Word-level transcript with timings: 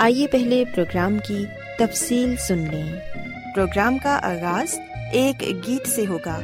آئیے 0.00 0.26
پہلے 0.26 0.64
پروگرام 0.74 1.18
کی 1.28 1.44
تفصیل 1.78 2.36
سن 2.36 2.58
لیں۔ 2.58 2.96
پروگرام 3.54 3.98
کا 3.98 4.18
آغاز 4.22 4.78
ایک 5.12 5.40
گیت 5.40 5.88
سے 5.88 6.06
ہوگا 6.06 6.40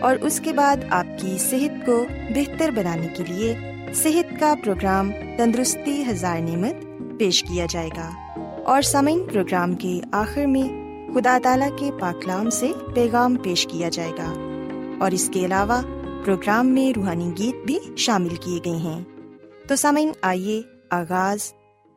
اور 0.00 0.16
اس 0.20 0.40
کے 0.40 0.52
بعد 0.52 0.76
آپ 0.90 1.06
کی 1.16 1.36
صحت 1.38 1.86
کو 1.86 2.04
بہتر 2.34 2.70
بنانے 2.70 3.06
کے 3.16 3.24
لیے 3.28 3.56
صحت 3.94 4.40
کا 4.40 4.54
پروگرام 4.64 5.12
تندرستی 5.36 6.04
ہزار 6.10 6.40
نعمت 6.40 6.74
پیش 7.18 7.42
کیا 7.42 7.66
جائے 7.70 7.88
گا۔ 7.88 8.10
اور 8.64 8.82
سامعین، 8.82 9.24
پروگرام 9.32 9.74
کے 9.74 10.00
آخر 10.12 10.46
میں 10.46 10.68
خدا 11.14 11.38
تعالی 11.42 11.66
کے 11.78 11.90
پاکلام 12.00 12.50
سے 12.50 12.72
پیغام 12.94 13.34
پیش 13.34 13.66
کیا 13.70 13.88
جائے 13.88 14.12
گا۔ 14.18 14.34
اور 15.00 15.10
اس 15.10 15.30
کے 15.34 15.44
علاوہ 15.44 15.82
پروگرام 16.24 16.66
میں 16.66 16.92
روحانی 16.96 17.30
گیت 17.38 17.66
بھی 17.66 17.78
شامل 17.96 18.34
کیے 18.34 18.58
گئے 18.64 18.76
ہیں۔ 18.76 19.00
تو 19.68 19.76
سامعین، 19.76 20.12
آئیے 20.22 20.62
آغاز 20.90 21.52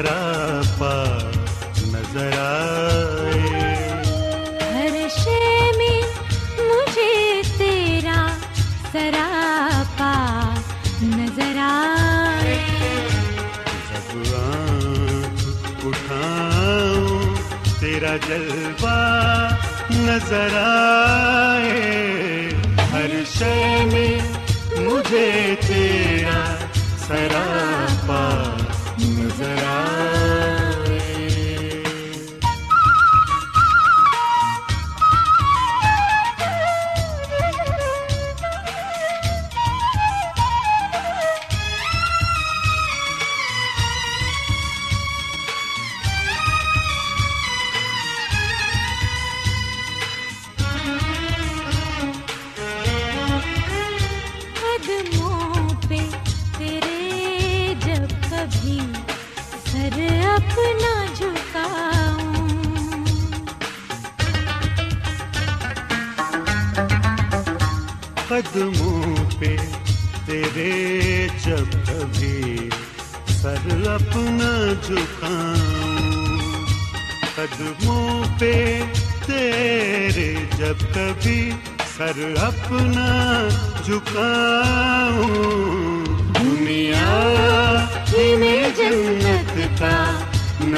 ذرا 0.00 0.39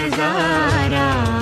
نظارہ۔ 0.03 1.42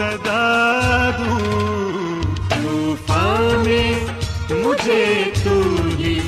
صدا 0.00 1.10
دوں 1.18 2.22
طوفان 2.50 3.64
میں 3.64 3.90
مجھے 4.50 5.04
تو 5.42 5.60
ہی 5.98 6.18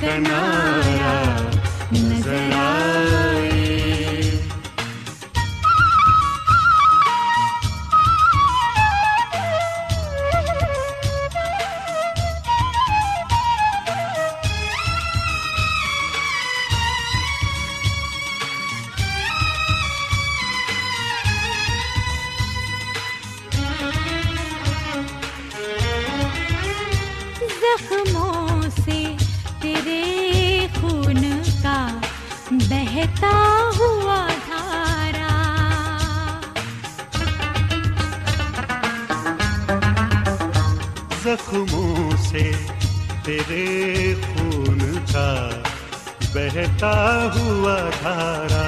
کنا 0.00 0.49
زخموں 41.30 42.16
سے 42.16 42.50
تیرے 43.24 44.14
خون 44.14 44.98
کا 45.12 45.50
بہتا 46.34 47.28
ہوا 47.34 47.90
دھارا۔ 48.02 48.66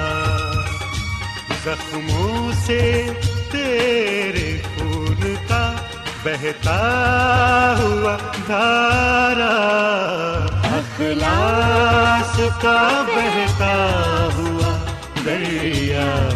زخموں 1.63 2.51
سے 2.65 3.09
تیرے 3.51 4.61
خون 4.77 5.35
کا 5.47 5.71
بہتا 6.23 6.79
ہوا 7.79 8.17
دھارا۔ 8.47 9.53
اخلاص 10.63 12.39
کا 12.61 13.03
بہتا 13.07 13.75
ہوا 14.37 14.77
دریا 15.25 16.29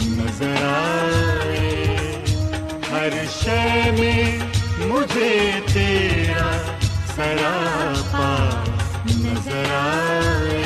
نظر 0.00 0.54
آئے۔ 0.62 1.96
ہر 2.90 3.10
شے 3.40 3.90
میں 3.90 4.45
مجھے 5.16 5.60
تیرا 5.72 6.50
سراپا 7.16 8.28
نظر 9.08 9.70
آئے۔ 9.72 10.62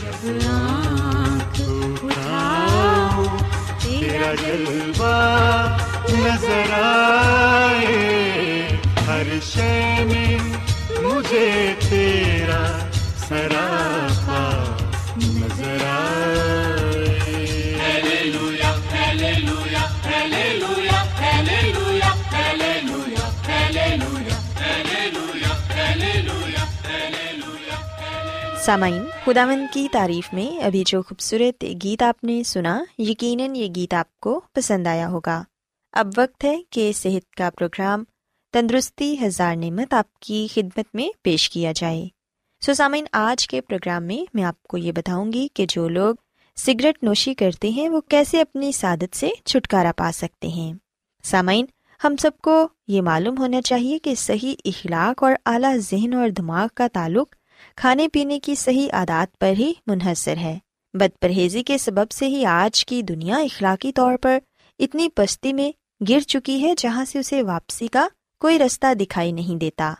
جب 0.00 0.26
آنکھ 0.50 1.60
اٹھاؤں، 2.04 3.38
تیرا 3.80 4.34
جلوہ 4.34 5.14
نظر 6.10 6.72
آئے۔ 6.82 7.96
ہر 9.06 9.40
شے 9.42 10.04
میں 10.08 10.38
مجھے 11.02 11.74
تیرا 11.88 12.62
سراپا 13.28 13.97
سامعین، 28.68 29.02
خداوند 29.24 29.66
کی 29.72 29.88
تعریف 29.92 30.32
میں 30.32 30.60
ابھی 30.60 30.82
جو 30.86 31.02
خوبصورت 31.02 31.64
گیت 31.84 32.02
آپ 32.02 32.24
نے 32.24 32.42
سنا، 32.42 32.84
یقیناً 32.98 33.56
یہ 33.56 33.68
گیت 33.76 33.94
آپ 33.94 34.20
کو 34.20 34.40
پسند 34.54 34.86
آیا 34.86 35.08
ہوگا۔ 35.08 35.42
اب 35.92 36.06
وقت 36.16 36.44
ہے 36.44 36.56
کہ 36.70 36.92
صحت 36.92 37.34
کا 37.34 37.50
پروگرام 37.50 38.04
تندرستی 38.52 39.16
ہزار 39.26 39.56
نعمت 39.56 39.94
آپ 39.94 40.18
کی 40.18 40.46
خدمت 40.54 40.94
میں 40.94 41.08
پیش 41.22 41.50
کیا 41.50 41.72
جائے۔ 41.72 42.08
سو 42.60 42.74
سامعین، 42.74 43.04
آج 43.12 43.48
کے 43.48 43.60
پروگرام 43.60 44.04
میں 44.04 44.30
میں 44.34 44.44
آپ 44.44 44.62
کو 44.62 44.76
یہ 44.76 44.92
بتاؤں 44.92 45.32
گی 45.32 45.48
کہ 45.54 45.66
جو 45.68 45.88
لوگ 45.88 46.14
سگریٹ 46.56 47.02
نوشی 47.02 47.34
کرتے 47.34 47.68
ہیں، 47.68 47.88
وہ 47.88 48.00
کیسے 48.00 48.40
اپنی 48.40 48.72
سعادت 48.72 49.16
سے 49.16 49.30
چھٹکارا 49.44 49.92
پا 49.96 50.10
سکتے 50.14 50.48
ہیں۔ 50.48 50.72
سامعین، 51.22 51.66
ہم 52.04 52.16
سب 52.16 52.30
کو 52.42 52.68
یہ 52.88 53.02
معلوم 53.02 53.38
ہونا 53.38 53.62
چاہیے 53.62 53.98
کہ 53.98 54.14
صحیح 54.14 54.54
اخلاق 54.64 55.22
اور 55.22 55.32
اعلیٰ 55.46 55.76
ذہن 55.76 56.14
اور 56.14 56.28
دماغ 56.28 56.66
کا 56.74 56.86
تعلق 56.92 57.34
کھانے 57.78 58.08
پینے 58.08 58.40
کی 58.40 58.54
صحیح 58.54 58.88
عادات 58.92 59.38
پر 59.38 59.52
ہی 59.58 59.72
منحصر 59.86 60.36
ہے۔ 60.36 60.58
بد 60.94 61.18
پرہیزی 61.20 61.62
کے 61.62 61.78
سبب 61.78 62.10
سے 62.10 62.26
ہی 62.26 62.44
آج 62.44 62.86
کی 62.86 63.02
دنیا 63.02 63.36
اخلاقی 63.36 63.92
طور 63.92 64.16
پر 64.22 64.38
اتنی 64.78 65.08
پستی 65.08 65.52
میں 65.52 65.72
گر 66.08 66.20
چکی 66.20 66.62
ہے 66.62 66.74
جہاں 66.78 67.04
سے 67.04 67.18
اسے 67.18 67.42
واپسی 67.42 67.86
کا 67.86 68.08
کوئی 68.40 68.58
رستہ 68.58 68.94
دکھائی 68.94 69.32
نہیں 69.32 69.56
دیتا۔ 69.56 69.94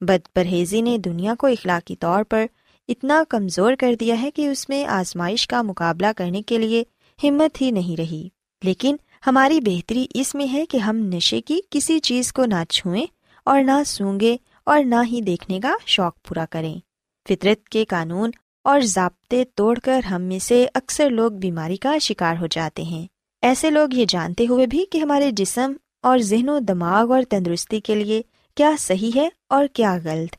بد 0.00 0.34
پرہیزی 0.34 0.80
نے 0.80 0.98
دنیا 0.98 1.34
کو 1.38 1.46
اخلاقی 1.46 1.96
طور 1.96 2.24
پر 2.24 2.46
اتنا 2.88 3.22
کمزور 3.28 3.72
کر 3.78 3.94
دیا 4.00 4.22
ہے 4.22 4.30
کہ 4.30 4.48
اس 4.48 4.68
میں 4.68 4.84
آزمائش 4.84 5.48
کا 5.48 5.62
مقابلہ 5.62 6.06
کرنے 6.16 6.42
کے 6.42 6.58
لیے 6.58 6.84
ہمت 7.22 7.62
ہی 7.62 7.70
نہیں 7.70 8.00
رہی۔ 8.00 8.28
لیکن 8.62 8.96
ہماری 9.26 9.60
بہتری 9.60 10.06
اس 10.14 10.34
میں 10.34 10.46
ہے 10.52 10.66
کہ 10.66 10.76
ہم 10.76 10.96
نشے 10.96 11.40
کی 11.40 11.60
کسی 11.70 12.00
چیز 12.00 12.32
کو 12.32 12.44
نہ 12.44 12.64
چھوئیں 12.68 13.06
اور 13.44 13.62
نہ 13.62 13.82
سونگے 13.86 14.36
اور 14.66 14.84
نہ 14.84 15.02
ہی 15.06 15.20
دیکھنے 15.20 15.60
کا 15.60 15.74
شوق 15.86 16.28
پورا 16.28 16.44
کریں۔ 16.50 16.80
فطرت 17.28 17.68
کے 17.68 17.84
قانون 17.84 18.30
اور 18.64 18.80
ضابطے 18.80 19.44
توڑ 19.54 19.78
کر 19.78 20.04
ہم 20.04 20.22
میں 20.22 20.38
سے 20.38 20.66
اکثر 20.74 21.10
لوگ 21.10 21.32
بیماری 21.32 21.76
کا 21.76 21.98
شکار 21.98 22.36
ہو 22.40 22.46
جاتے 22.46 22.82
ہیں۔ 22.82 23.06
ایسے 23.42 23.70
لوگ 23.70 23.88
یہ 23.92 24.04
جانتے 24.08 24.46
ہوئے 24.46 24.66
بھی 24.66 24.84
کہ 24.92 24.98
ہمارے 24.98 25.30
جسم 25.30 25.72
اور 26.02 26.18
ذہن 26.18 26.48
و 26.48 26.58
دماغ 26.58 27.12
اور 27.12 27.22
تندرستی 27.30 27.80
کے 27.80 27.94
لیے 27.94 28.22
کیا 28.54 28.70
صحیح 28.78 29.10
ہے 29.16 29.28
اور 29.48 29.66
کیا 29.72 29.98
غلط۔ 30.04 30.36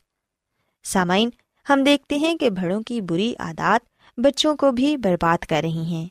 سامعین، 0.84 1.30
ہم 1.70 1.82
دیکھتے 1.82 2.16
ہیں 2.16 2.38
کہ 2.38 2.50
بڑوں 2.50 2.82
کی 2.82 3.00
بری 3.00 3.34
عادات 3.38 3.88
بچوں 4.20 4.56
کو 4.56 4.72
بھی 4.72 4.96
برباد 4.96 5.38
کر 5.38 5.60
رہی 5.62 5.82
ہیں۔ 5.82 6.06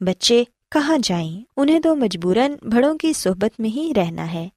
بچے 0.00 0.44
کہاں 0.70 0.98
جائیں؟ 1.02 1.42
انہیں 1.56 1.80
تو 1.80 1.96
مجبوراً 1.96 2.52
بڑوں 2.62 2.98
کی 2.98 3.12
صحبت 3.12 3.60
میں 3.60 3.70
ہی 3.70 3.92
رہنا 3.96 4.32
ہے۔ 4.32 4.48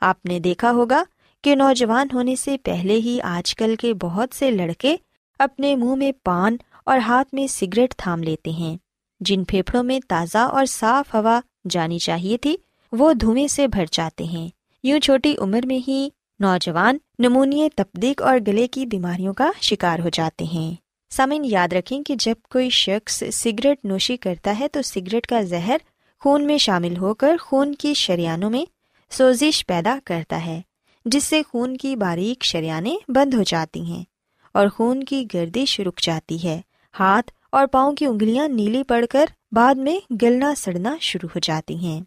آپ 0.00 0.26
نے 0.26 0.40
دیکھا 0.40 0.70
ہوگا 0.70 1.02
کہ 1.42 1.54
نوجوان 1.54 2.08
ہونے 2.12 2.36
سے 2.36 2.56
پہلے 2.58 2.94
ہی 2.94 3.20
آج 3.22 3.54
کل 3.54 3.74
کے 3.80 3.94
بہت 3.94 4.34
سے 4.34 4.50
لڑکے 4.50 4.96
اپنے 5.38 5.76
منہ 5.76 5.94
میں 5.94 6.12
پان 6.24 6.56
اور 6.84 6.98
ہاتھ 6.98 7.34
میں 7.34 7.46
سگریٹ 7.46 7.94
تھام 7.96 8.22
لیتے 8.22 8.50
ہیں۔ 8.50 8.76
جن 9.20 9.44
پھیپھڑوں 9.44 9.82
میں 9.82 10.00
تازہ 10.08 10.38
اور 10.38 10.66
صاف 10.66 11.14
ہوا 11.14 11.40
جانی 11.70 11.98
چاہیے 11.98 12.36
تھی، 12.36 12.56
وہ 12.92 13.12
دھویں 13.12 13.48
سے 13.48 13.68
بھر 13.68 13.84
جاتے 13.92 14.24
ہیں۔ 14.24 14.48
یوں 14.82 15.00
چھوٹی 15.00 15.34
عمر 15.38 15.60
میں 15.66 15.88
ہی 15.88 16.08
نوجوان 16.40 16.98
نمونیہ 17.18 17.68
تپدیق 17.76 18.22
اور 18.22 18.38
گلے 18.46 18.66
کی 18.66 18.86
بیماریوں 18.86 19.34
کا 19.34 19.50
شکار 19.60 19.98
ہو 19.98 20.08
جاتے 20.08 20.44
ہیں۔ 20.44 20.74
سامن 21.10 21.44
یاد 21.44 21.72
رکھیں 21.72 22.02
کہ 22.02 22.14
جب 22.18 22.34
کوئی 22.50 22.70
شخص 22.70 23.22
سگریٹ 23.32 23.84
نوشی 23.84 24.16
کرتا 24.16 24.56
ہے 24.60 24.68
تو 24.68 24.82
سگریٹ 24.82 25.26
کا 25.26 25.40
زہر 25.40 25.76
خون 26.20 26.46
میں 26.46 26.58
شامل 26.58 26.96
ہو 26.96 27.14
کر 27.14 27.36
خون 27.40 27.74
کی 27.74 27.94
شریانوں 27.94 28.50
میں 28.50 28.64
سوزش 29.10 29.66
پیدا 29.66 29.98
کرتا 30.04 30.46
ہے، 30.46 30.60
جس 31.04 31.24
سے 31.24 31.42
خون 31.42 31.76
کی 31.76 31.96
باریک 31.96 32.44
شریانیں 32.44 32.96
بند 33.08 33.34
ہو 33.34 33.42
جاتی 33.42 33.82
ہیں۔ 33.82 34.04
اور 34.52 34.68
خون 34.68 35.04
کی 35.04 35.26
گردش 35.34 35.80
رک 35.80 36.00
جاتی 36.00 36.44
ہے۔ 36.44 36.60
ہاتھ 37.00 37.32
اور 37.52 37.66
پاؤں 37.66 37.92
کی 37.92 38.04
انگلیاں 38.04 38.48
نیلی 38.48 38.82
پڑ 38.82 39.04
کر 39.10 39.24
بعد 39.52 39.74
میں 39.74 40.14
گلنا 40.22 40.54
سڑنا 40.54 40.96
شروع 41.00 41.28
ہو 41.34 41.38
جاتی 41.42 41.76
ہیں۔ 41.76 42.00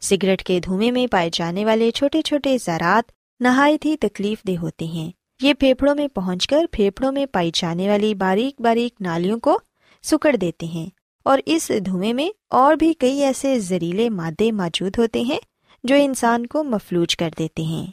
سگریٹ 0.00 0.42
کے 0.42 0.60
دھوئیں 0.60 0.92
میں 0.92 1.06
پائے 1.06 1.30
جانے 1.32 1.64
والے 1.64 1.90
چھوٹے 1.90 2.22
چھوٹے 2.22 2.56
زراعت 2.64 3.12
نہایت 3.40 3.84
ہی 3.84 3.96
تکلیف 3.96 4.42
دہ 4.48 4.60
ہوتے 4.62 4.84
ہیں۔ 4.84 5.10
یہ 5.42 5.54
پھیپھڑوں 5.54 5.94
میں 5.94 6.08
پہنچ 6.08 6.46
کر 6.46 6.64
پھیپھڑوں 6.72 7.12
میں 7.12 7.26
پائی 7.26 7.50
جانے 7.54 7.88
والی 7.88 8.14
باریک 8.14 8.60
باریک 8.60 8.94
نالیوں 9.00 9.38
کو 9.38 9.58
سکڑ 10.02 10.36
دیتے 10.36 10.66
ہیں۔ 10.66 10.86
اور 11.22 11.38
اس 11.46 11.70
دھوئیں 11.86 12.12
میں 12.12 12.28
اور 12.48 12.74
بھی 12.74 12.92
کئی 12.92 13.22
ایسے 13.22 13.58
زہریلے 13.58 14.08
مادے 14.08 14.52
موجود 14.52 14.98
ہوتے 14.98 15.20
ہیں 15.20 15.38
جو 15.84 15.94
انسان 15.94 16.46
کو 16.46 16.64
مفلوج 16.64 17.16
کر 17.16 17.30
دیتے 17.38 17.62
ہیں۔ 17.62 17.86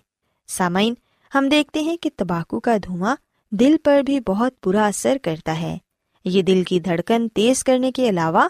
سامعین، 0.47 0.93
ہم 1.35 1.49
دیکھتے 1.49 1.79
ہیں 1.79 1.97
کہ 1.97 2.09
تمباکو 2.17 2.59
کا 2.59 2.77
دھواں 2.77 3.15
دل 3.59 3.75
پر 3.83 4.01
بھی 4.01 4.19
بہت 4.19 4.53
برا 4.65 4.87
اثر 4.87 5.17
کرتا 5.23 5.61
ہے۔ 5.61 5.77
یہ 6.23 6.41
دل 6.41 6.63
کی 6.63 6.79
دھڑکن 6.79 7.27
تیز 7.29 7.63
کرنے 7.63 7.91
کے 7.91 8.09
علاوہ 8.09 8.47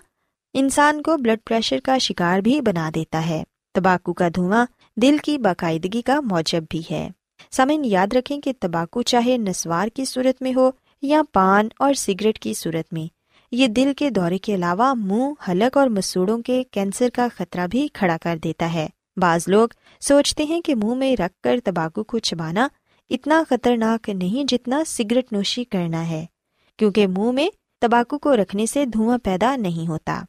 انسان 0.53 1.01
کو 1.01 1.17
بلڈ 1.17 1.39
پریشر 1.45 1.79
کا 1.83 1.97
شکار 1.97 2.39
بھی 2.39 2.62
بنا 2.62 2.89
دیتا 2.95 3.29
ہے۔ 3.29 3.43
تمباکو 3.74 4.13
کا 4.13 4.27
دھواں 4.35 4.65
دل 4.97 5.17
کی 5.24 5.38
باقاعدگی 5.38 6.01
کا 6.01 6.19
موجب 6.19 6.63
بھی 6.69 6.81
ہے۔ 6.91 7.09
سمن 7.51 7.85
یاد 7.85 8.13
رکھیں 8.13 8.41
کہ 8.41 8.53
تمباکو 8.59 9.01
چاہے 9.01 9.38
نسوار 9.38 9.88
کی 9.88 10.05
صورت 10.05 10.41
میں 10.41 10.53
ہو 10.55 10.71
یا 11.01 11.21
پان 11.33 11.67
اور 11.79 11.93
سگریٹ 11.93 12.39
کی 12.39 12.53
صورت 12.53 12.93
میں، 12.93 13.13
یہ 13.51 13.67
دل 13.67 13.91
کے 13.97 14.09
دورے 14.09 14.38
کے 14.38 14.55
علاوہ 14.55 14.93
منہ، 14.93 15.51
حلق 15.51 15.77
اور 15.77 15.88
مسوڑوں 15.88 16.41
کے 16.41 16.63
کینسر 16.71 17.09
کا 17.13 17.27
خطرہ 17.35 17.67
بھی 17.67 17.88
کھڑا 17.93 18.17
کر 18.21 18.38
دیتا 18.43 18.74
ہے۔ 18.74 18.88
بعض 19.17 19.43
لوگ 19.47 19.67
سوچتے 20.01 20.43
ہیں 20.43 20.62
کہ 20.62 20.75
منہ 20.75 20.93
میں 20.93 21.15
رکھ 21.15 21.41
کر 21.43 21.59
تمباکو 21.63 22.03
کو 22.03 22.19
چبانا 22.19 22.67
اتنا 23.09 23.43
خطرناک 23.50 24.09
نہیں 24.09 24.43
جتنا 24.47 24.83
سگریٹ 24.88 25.33
نوشی 25.33 25.63
کرنا 25.63 26.09
ہے، 26.09 26.25
کیونکہ 26.77 27.07
منہ 27.07 27.31
میں 27.31 27.50
تمباکو 27.81 28.17
کو 28.17 28.35
رکھنے 28.35 28.65
سے 28.65 28.85
دھواں 28.85 29.17
پیدا 29.17 29.55
نہیں 29.55 29.88
ہوتا۔ 29.88 30.21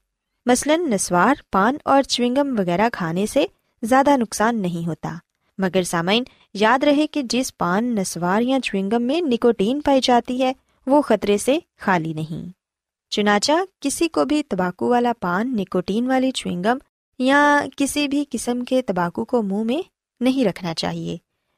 مثلاً 0.46 0.90
نسوار، 0.90 1.34
پان 1.52 1.74
اور 1.84 2.02
چوئنگم 2.02 2.54
وغیرہ 2.58 2.88
کھانے 2.92 3.26
سے 3.26 3.46
زیادہ 3.82 4.16
نقصان 4.16 4.62
نہیں 4.62 4.86
ہوتا۔ 4.86 5.14
مگر 5.58 5.82
سامعین، 5.82 6.24
یاد 6.54 6.84
رہے 6.84 7.06
کہ 7.06 7.22
جس 7.22 7.56
پان، 7.56 7.94
نسوار 7.94 8.42
یا 8.42 8.60
چوئنگم 8.60 9.02
میں 9.02 9.20
نکوٹین 9.20 9.80
پائی 9.80 10.00
جاتی 10.02 10.42
ہے، 10.42 10.52
وہ 10.86 11.02
خطرے 11.02 11.38
سے 11.38 11.58
خالی 11.78 12.12
نہیں۔ 12.12 12.50
چنانچہ، 13.10 13.52
کسی 13.80 14.08
کو 14.08 14.24
بھی 14.24 14.42
تمباکو 14.42 14.88
والا 14.88 15.12
پان، 15.20 15.56
نکوٹین 15.56 16.06
والی 16.06 16.30
چوئنگم 16.30 16.78
یا 17.18 17.64
کسی 17.76 18.08
بھی 18.08 18.24
قسم 18.30 18.64
کے 18.64 18.82
تمباکو 18.82 19.24
کو 19.24 19.42
منہ 19.42 19.62
میں 19.62 19.82
نہیں 20.20 20.44
رکھنا 20.44 20.74
چاہیے۔ 20.74 21.16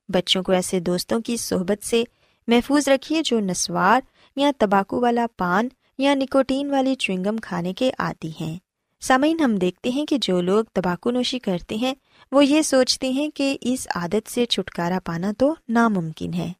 بچوں 0.08 0.42
کو 0.42 0.52
ایسے 0.52 0.80
دوستوں 0.80 1.20
کی 1.20 1.36
صحبت 1.36 1.86
سے 1.86 2.04
محفوظ 2.46 2.88
رکھیے 2.88 3.22
جو 3.24 3.40
نسوار 3.40 4.00
یا 4.36 4.50
تمباکو 4.58 5.00
والا 5.00 5.26
پان 5.36 5.68
یا 5.98 6.14
نکوٹین 6.14 6.70
والی 6.70 6.94
چوئنگم 6.94 7.36
کھانے 7.36 7.72
کے 7.74 7.90
عادی 7.98 8.30
ہیں۔ 8.40 8.58
سامعین، 9.00 9.40
ہم 9.40 9.56
دیکھتے 9.56 9.90
ہیں 9.90 10.06
کہ 10.06 10.18
جو 10.22 10.40
لوگ 10.40 10.64
تمباکو 10.74 11.10
نوشی 11.10 11.38
کرتے 11.38 11.74
ہیں، 11.74 11.94
وہ 12.32 12.44
یہ 12.44 12.62
سوچتے 12.62 13.10
ہیں 13.10 13.28
کہ 13.28 13.56
اس 13.60 13.88
عادت 13.94 14.30
سے 14.30 14.46
چھٹکارا 14.46 14.98
پانا 15.04 15.32
تو 15.38 15.54
ناممکن 15.68 16.34
ہے۔ 16.34 16.52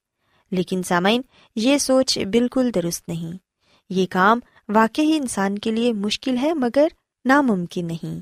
لیکن 0.51 0.83
سامعین، 0.83 1.23
یہ 1.57 1.79
سوچ 1.79 2.19
بالکل 2.19 2.71
درست 2.75 3.09
نہیں۔ 3.09 3.33
یہ 3.91 4.07
کام 4.11 4.41
واقعی 4.69 5.17
انسان 5.17 5.59
کے 5.59 5.71
لیے 5.71 5.93
مشکل 5.93 6.39
ہے 6.39 6.55
مگر 6.55 6.89
ناممکن 7.25 7.87
نہیں۔ 7.87 8.21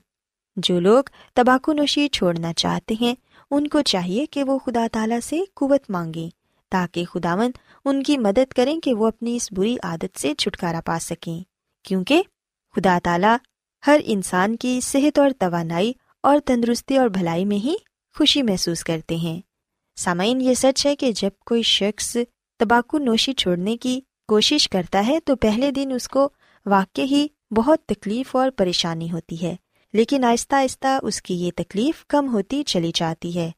جو 0.57 0.81
لوگ 0.81 1.05
تباکو 1.35 1.73
نوشی 1.73 2.09
چھوڑنا 2.09 2.53
چاہتے 2.53 2.95
ہیں 3.01 3.15
ان 3.51 3.69
کو 3.69 3.83
چاہیے 3.83 4.27
کہ 4.27 4.45
وہ 4.45 4.59
خدا 4.59 4.87
تعالیٰ 4.93 5.21
سے 5.23 5.41
قوت 5.55 5.91
مانگیں 5.91 6.31
تاکہ 6.71 7.05
خداون 7.05 7.51
ان 7.85 8.03
کی 8.03 8.19
مدد 8.19 8.53
کریں 8.53 8.81
کہ 8.81 8.95
وہ 8.95 9.07
اپنی 9.07 9.37
اس 9.37 9.53
بری 9.53 9.77
عادت 9.83 10.19
سے 10.19 10.35
چھٹکارا 10.35 10.81
پا 10.85 10.99
سکیں۔ 11.01 11.41
کیونکہ 11.85 12.23
خدا 12.77 12.99
تعالیٰ 13.03 13.37
ہر 13.87 14.01
انسان 14.05 14.57
کی 14.57 14.81
صحت 14.81 15.19
اور 15.19 15.31
توانائی 15.39 15.93
اور 16.23 16.39
تندرستی 16.45 16.97
اور 16.97 17.09
بھلائی 17.09 17.45
میں 17.45 17.57
ہی 17.57 17.75
خوشی 18.19 18.43
محسوس 18.43 18.85
کرتے 18.85 19.17
ہیں۔ 19.17 19.41
سامعین، 19.97 20.41
یہ 20.41 20.55
سچ 20.55 20.87
ہے 20.87 20.97
کہ 20.97 21.13
جب 21.13 21.31
کوئی 21.47 21.63
شخص 21.63 22.17
تباکو 22.59 22.99
نوشی 22.99 23.33
چھوڑنے 23.33 23.77
کی 23.77 24.01
کوشش 24.29 24.69
کرتا 24.69 25.07
ہے، 25.07 25.21
تو 25.21 25.37
پہلے 25.37 25.71
دن 25.71 25.93
اس 25.95 26.09
کو 26.09 26.29
واقع 26.67 27.01
ہی 27.01 27.27
بہت 27.51 27.79
تکلیف 27.87 28.37
اور 28.37 28.51
پریشانی 28.51 29.13
ہوتی 29.13 29.43
ہے۔ 29.43 29.57
لیکن 29.93 30.25
آہستہ 30.25 30.55
آہستہ 30.55 30.99
اس 31.03 31.23
کی 31.23 31.35
یہ 31.35 31.51
تکلیف 31.57 32.07
کم 32.07 32.33
ہوتی 32.33 32.63
چلی 32.63 32.91
جاتی 32.95 33.39
ہے 33.39 33.51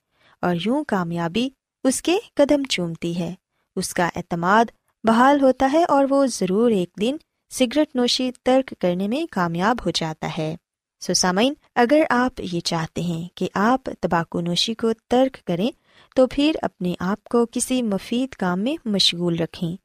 اور 0.42 0.54
یوں 0.64 0.85
کامیابی 0.85 1.49
اس 1.85 2.02
کے 2.02 2.16
قدم 2.35 2.62
چومتی 2.62 3.18
ہے۔ 3.18 3.35
اس 3.76 3.94
کا 3.94 4.08
اعتماد 4.16 4.64
بحال 5.04 5.40
ہوتا 5.40 5.70
ہے 5.73 5.85
اور 5.88 6.06
وہ 6.11 6.26
ضرور 6.26 6.70
ایک 6.70 6.90
دن 7.00 7.16
سگریٹ 7.50 7.97
نوشی 7.97 8.30
ترک 8.42 8.75
کرنے 8.80 9.08
میں 9.08 9.26
کامیاب 9.30 9.76
ہو 9.87 9.90
جاتا 9.90 10.30
ہے۔ 10.38 10.56
سو 11.00 11.14
سامعین، 11.14 11.54
اگر 11.75 12.02
آپ 12.11 12.40
یہ 12.52 12.61
چاہتے 12.61 13.00
ہیں 13.00 13.28
کہ 13.35 13.49
آپ 13.54 13.90
تباکو 14.00 14.40
نوشی 14.40 14.75
کو 14.75 14.92
ترک 15.08 15.47
کریں، 15.47 15.70
تو 16.16 16.26
پھر 16.26 16.52
اپنے 16.62 16.94
آپ 16.99 17.25
کو 17.25 17.47
کسی 17.52 17.82
مفید 17.82 18.35
کام 18.35 18.61
میں 18.61 18.76
مشغول 18.85 19.38
رکھیں۔ 19.38 19.76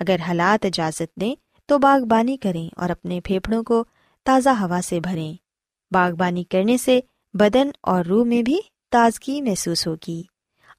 اگر 0.00 0.16
حالات 0.28 0.64
اجازت 0.64 1.20
دیں، 1.20 1.34
تو 1.66 1.78
باغبانی 1.78 2.36
کریں 2.36 2.68
اور 2.76 2.90
اپنے 2.90 3.20
پھیپھڑوں 3.20 3.62
کو 3.62 3.84
تازہ 4.24 4.48
ہوا 4.48 4.80
سے 4.84 5.00
بھریں۔ 5.00 5.47
باغبانی 5.90 6.44
کرنے 6.44 6.76
سے 6.76 7.00
بدن 7.34 7.70
اور 7.82 8.04
روح 8.04 8.24
میں 8.24 8.42
بھی 8.42 8.60
تازگی 8.90 9.42
محسوس 9.42 9.86
ہوگی۔ 9.86 10.22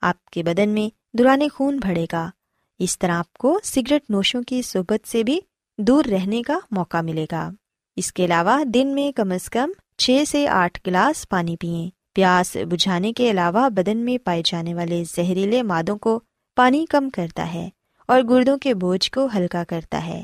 آپ 0.02 0.26
کے 0.26 0.44
بدن 0.44 0.70
میں 0.70 1.18
دوران 1.18 1.42
خون 1.54 1.78
بڑھے 1.78 2.06
گا۔ 2.12 2.30
اس 2.80 3.00
طرح 3.00 3.12
آپ 3.12 3.34
کو 3.34 3.60
سگریٹ 3.64 4.10
نوشوں 4.10 4.44
کی 4.44 4.62
صحبت 4.62 5.08
سے 5.08 5.24
بھی 5.24 5.40
دور 5.78 6.06
رہنے 6.06 6.42
کا 6.42 6.60
موقع 6.72 7.02
ملے 7.02 7.26
گا۔ 7.32 7.50
اس 7.96 8.14
کے 8.14 8.26
علاوہ 8.26 8.64
دن 8.64 8.88
میں 8.88 9.12
کم 9.12 9.32
از 9.32 9.50
کم 9.50 9.72
چھ 9.98 10.24
سے 10.28 10.48
آٹھ 10.48 10.80
گلاس 10.88 11.30
پانی 11.30 11.58
پئیں۔ 11.58 11.90
پیاس 12.14 12.58
بجھانے 12.70 13.14
کے 13.14 13.32
علاوہ 13.32 13.70
بدن 13.70 13.98
میں 13.98 14.18
پائے 14.18 14.42
جانے 14.46 14.76
والے 14.76 15.04
زہریلے 15.16 15.64
مادوں 15.64 15.98
کو 15.98 16.20
پانی 16.56 16.86
کم 16.90 17.10
کرتا 17.10 17.54
ہے 17.54 17.70
اور 18.06 18.22
گردوں 18.22 18.58
کے 18.58 18.74
بوجھ 18.74 19.12
کو 19.12 19.28
ہلکا 19.36 19.64
کرتا 19.64 20.06
ہے۔ 20.06 20.24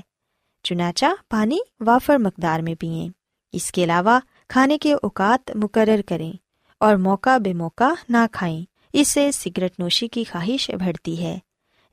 چنانچہ 0.64 1.06
پانی 1.30 1.58
وافر 1.80 2.18
مقدار 2.18 2.60
میں 2.60 2.76
پئیں۔ 2.76 3.10
اس 3.52 3.72
کے 3.72 3.84
علاوہ 3.84 4.20
کھانے 4.48 4.78
کے 4.78 4.94
اوقات 4.94 5.52
مقرر 5.56 6.02
کریں 6.08 6.34
اور 6.80 6.96
موقع 6.96 7.38
بے 7.38 7.54
موقع 7.54 7.94
نہ 8.10 8.18
کھائیں۔ 8.32 8.66
اس 8.94 9.08
سے 9.08 9.32
سگریٹ 9.32 9.80
نوشی 9.80 10.08
کی 10.08 10.24
خواہش 10.24 10.70
بڑھتی 10.70 11.24
ہے۔ 11.24 11.40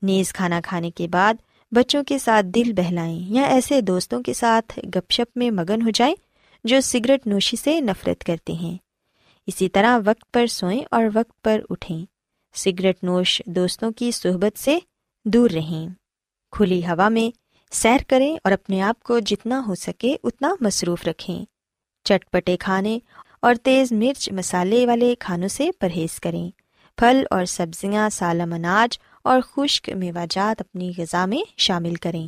نیز 0.02 0.32
کھانا 0.32 0.61
کھانے 0.64 0.90
کے 0.90 1.09
بعد 1.09 1.35
بچوں 1.71 2.04
کے 2.04 2.18
ساتھ 2.18 2.47
دل 2.47 2.73
بہلائیں 2.73 3.35
یا 3.35 3.42
ایسے 3.42 3.80
دوستوں 3.80 4.23
کے 4.23 4.32
ساتھ 4.32 4.78
گپ 4.78 5.11
شپ 5.11 5.37
میں 5.37 5.50
مگن 5.50 5.82
ہو 5.82 5.90
جائیں 5.90 6.14
جو 6.64 6.80
سگریٹ 6.80 7.26
نوشی 7.26 7.56
سے 7.56 7.80
نفرت 7.80 8.25
کرتے 8.25 8.52
ہیں۔ 8.52 8.76
اسی 9.47 9.68
طرح 9.68 9.99
وقت 10.04 10.32
پر 10.32 10.47
سوئیں 10.47 10.82
اور 10.90 11.04
وقت 11.14 11.42
پر 11.42 11.61
اٹھیں۔ 11.71 12.04
سگریٹ 12.54 13.04
نوش 13.04 13.42
دوستوں 13.47 13.92
کی 13.92 14.11
صحبت 14.11 14.59
سے 14.59 14.78
دور 15.25 15.50
رہیں۔ 15.50 15.88
کھلی 16.52 16.87
ہوا 16.87 17.09
میں 17.09 17.37
سیر 17.71 17.99
کریں 18.09 18.37
اور 18.44 18.52
اپنے 18.52 18.82
آپ 18.82 19.02
کو 19.02 19.18
جتنا 19.18 19.62
ہو 19.66 19.75
سکے 19.75 20.16
اتنا 20.25 20.54
مصروف 20.61 21.06
رکھیں۔ 21.06 21.44
چٹپٹے 22.04 22.56
کھانے 22.56 22.99
اور 23.42 23.54
تیز 23.54 23.92
مرچ 23.92 24.32
مسالے 24.32 24.87
والے 24.87 25.14
کھانوں 25.18 25.49
سے 25.49 25.68
پرہیز 25.80 26.21
کریں۔ 26.21 26.50
پھل 26.97 27.25
اور 27.30 27.44
سبزیاں 27.44 28.09
سالم 28.09 28.52
اناج 28.52 28.99
اور 29.25 29.40
خشک 29.40 29.88
میوہ 29.88 30.26
جات 30.30 30.61
اپنی 30.61 30.92
غذا 30.99 31.26
میں 31.26 31.42
شامل 31.56 31.94
کریں۔ 31.94 32.26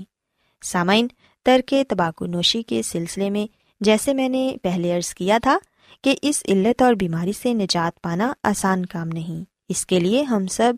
سامعین، 0.63 1.07
ترک 1.43 1.75
تباکو 1.89 2.27
نوشی 2.27 2.63
کے 2.63 2.83
سلسلے 2.83 3.31
میں 3.31 3.47
جیسے 3.81 4.15
میں 4.15 4.29
نے 4.29 4.57
پہلے 4.63 4.97
عرض 4.97 5.15
کیا 5.15 5.39
تھا 5.43 5.59
کہ 6.05 6.15
اس 6.23 6.43
علت 6.49 6.83
اور 6.83 6.95
بیماری 6.95 7.33
سے 7.33 7.55
نجات 7.55 8.03
پانا 8.03 8.33
آسان 8.43 8.87
کام 8.87 9.09
نہیں۔ 9.09 9.45
اس 9.69 9.87
کے 9.87 10.01
لیے 10.01 10.23
ہم 10.23 10.47
سب 10.47 10.75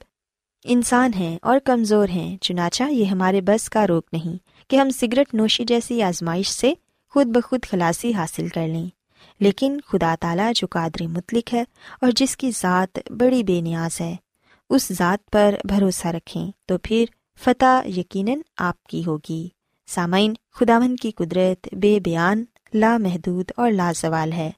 انسان 0.64 1.14
ہیں 1.14 1.38
اور 1.42 1.58
کمزور 1.58 2.08
ہیں، 2.08 2.36
چنانچہ 2.36 2.82
یہ 2.90 3.04
ہمارے 3.04 3.40
بس 3.40 3.70
کا 3.70 3.86
روک 3.86 4.06
نہیں 4.12 4.70
کہ 4.70 4.76
ہم 4.76 4.90
سگریٹ 4.90 5.34
نوشی 5.34 5.64
جیسی 5.64 6.02
آزمائش 6.02 6.48
سے 6.48 6.72
خود 7.16 7.26
بخود 7.26 7.60
خلاصی 7.70 8.12
حاصل 8.12 8.48
کر 8.48 8.68
لیں۔ 8.68 8.88
لیکن 9.40 9.78
خدا 9.86 10.14
تعالیٰ 10.20 10.52
جو 10.54 10.66
قادری 10.70 11.06
متلق 11.06 11.54
ہے 11.54 11.64
اور 12.00 12.10
جس 12.16 12.36
کی 12.36 12.50
ذات 12.50 12.98
بڑی 13.10 13.42
بے 13.42 13.60
نیاز 13.60 14.00
ہے، 14.00 14.16
اس 14.70 14.92
ذات 14.92 15.30
پر 15.30 15.54
بھروسہ 15.64 16.08
رکھیں 16.08 16.50
تو 16.66 16.78
پھر 16.78 17.04
فتح 17.38 17.88
یقیناً 17.96 18.38
آپ 18.56 18.84
کی 18.84 19.04
ہوگی۔ 19.06 19.48
سامعین 19.86 20.34
خداون 20.52 20.96
کی 20.96 21.10
قدرت 21.10 21.68
بے 21.72 22.00
بیان 22.00 22.44
لامحدود 22.74 23.50
اور 23.56 23.70
لازوال 23.70 24.32
ہے۔ 24.32 24.50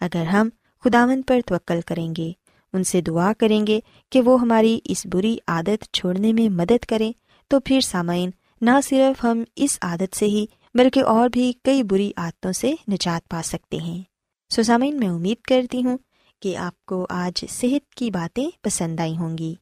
اگر 0.00 0.22
ہم 0.22 0.48
خداون 0.84 1.22
پر 1.22 1.40
توکل 1.46 1.80
کریں 1.80 2.14
گے، 2.18 2.32
ان 2.72 2.84
سے 2.84 3.00
دعا 3.00 3.32
کریں 3.32 3.66
گے 3.66 3.80
کہ 4.10 4.20
وہ 4.20 4.40
ہماری 4.40 4.78
اس 4.84 5.06
بری 5.06 5.36
عادت 5.46 5.92
چھوڑنے 5.92 6.32
میں 6.32 6.48
مدد 6.48 6.84
کریں، 6.84 7.12
تو 7.48 7.60
پھر 7.60 7.80
سامعین، 7.80 8.30
نہ 8.60 8.80
صرف 8.84 9.24
ہم 9.24 9.44
اس 9.56 9.78
عادت 9.82 10.16
سے 10.16 10.26
ہی 10.26 10.46
بلکہ 10.74 11.02
اور 11.02 11.28
بھی 11.28 11.52
کئی 11.64 11.82
بری 11.82 12.12
عادتوں 12.16 12.52
سے 12.52 12.72
نجات 12.88 13.28
پا 13.28 13.40
سکتے 13.44 13.76
ہیں۔ 13.76 14.02
سو 14.50 14.78
میں 14.78 15.08
امید 15.08 15.42
کرتی 15.42 15.84
ہوں 15.84 15.98
کہ 16.42 16.56
آپ 16.56 16.84
کو 16.84 17.06
آج 17.10 17.44
صحت 17.48 17.94
کی 17.94 18.10
باتیں 18.10 18.50
پسند 18.62 19.00
آئی 19.00 19.16
ہوں 19.16 19.38
گی۔ 19.38 19.54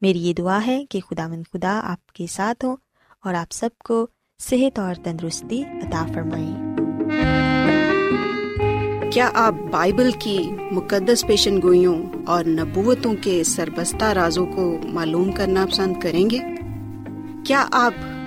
میری 0.00 0.18
یہ 0.18 0.32
دعا 0.32 0.66
ہے 0.66 0.84
کہ 0.90 1.00
خدا 1.00 1.28
مند 1.28 1.42
خدا 1.52 1.80
آپ 1.84 2.12
کے 2.12 2.26
ساتھ 2.26 2.64
ہو 2.64 2.76
اور 3.24 3.34
آپ 3.34 3.52
سب 3.52 3.68
کو 3.78 4.06
صحت 4.38 4.78
اور 4.78 4.94
تندرستی 4.94 5.62
عطا 5.64 6.06
فرمائیں 6.14 6.74
کیا 9.12 9.30
آپ 9.34 9.54
بائبل 9.70 10.10
کی 10.18 10.38
مقدس 10.70 11.26
پیشن 11.26 11.62
گوئیوں 11.62 12.04
اور 12.26 12.44
نبوتوں 12.44 13.14
کے 13.22 13.44
سربستہ 13.44 14.04
رازوں 14.04 14.46
کو 14.46 14.78
معلوم 14.84 15.32
کرنا 15.32 15.66
پسند 15.66 16.00
کریں 16.02 16.30
گے؟ 16.30 16.38
کیا 17.46 17.66
آپ 17.72 17.94